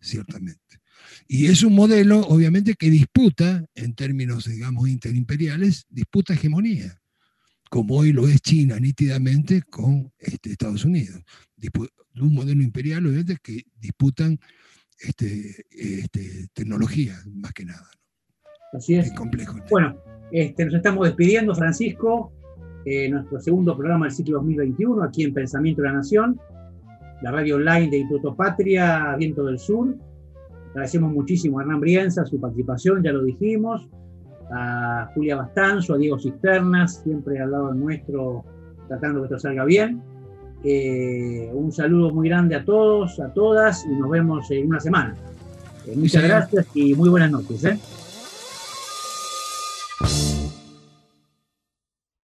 [0.01, 0.81] ciertamente.
[1.27, 7.01] Y es un modelo, obviamente, que disputa, en términos, digamos, interimperiales, disputa hegemonía,
[7.69, 11.21] como hoy lo es China nítidamente con este, Estados Unidos.
[12.15, 14.39] un modelo imperial, obviamente, que disputan
[14.99, 17.89] este, este, tecnología, más que nada.
[18.73, 19.11] Así es.
[19.13, 19.57] complejo.
[19.69, 19.97] Bueno,
[20.31, 22.31] este, nos estamos despidiendo, Francisco.
[22.85, 26.39] Eh, nuestro segundo programa del ciclo 2021, aquí en Pensamiento de la Nación.
[27.21, 29.97] la radio online de Instituto Patria, Viento del Sur.
[30.75, 33.87] Agradecemos muchísimo a Hernán Brienza su participación, ya lo dijimos,
[34.51, 38.43] a Julia Bastanzo, a Diego Cisternas, siempre al lado nuestro,
[38.89, 40.03] tratando que esto salga bien.
[40.65, 45.15] Eh, un saludo muy grande a todos, a todas, y nos vemos en una semana.
[45.87, 47.63] Eh, muchas gracias y muy buenas noches.
[47.63, 47.79] ¿eh?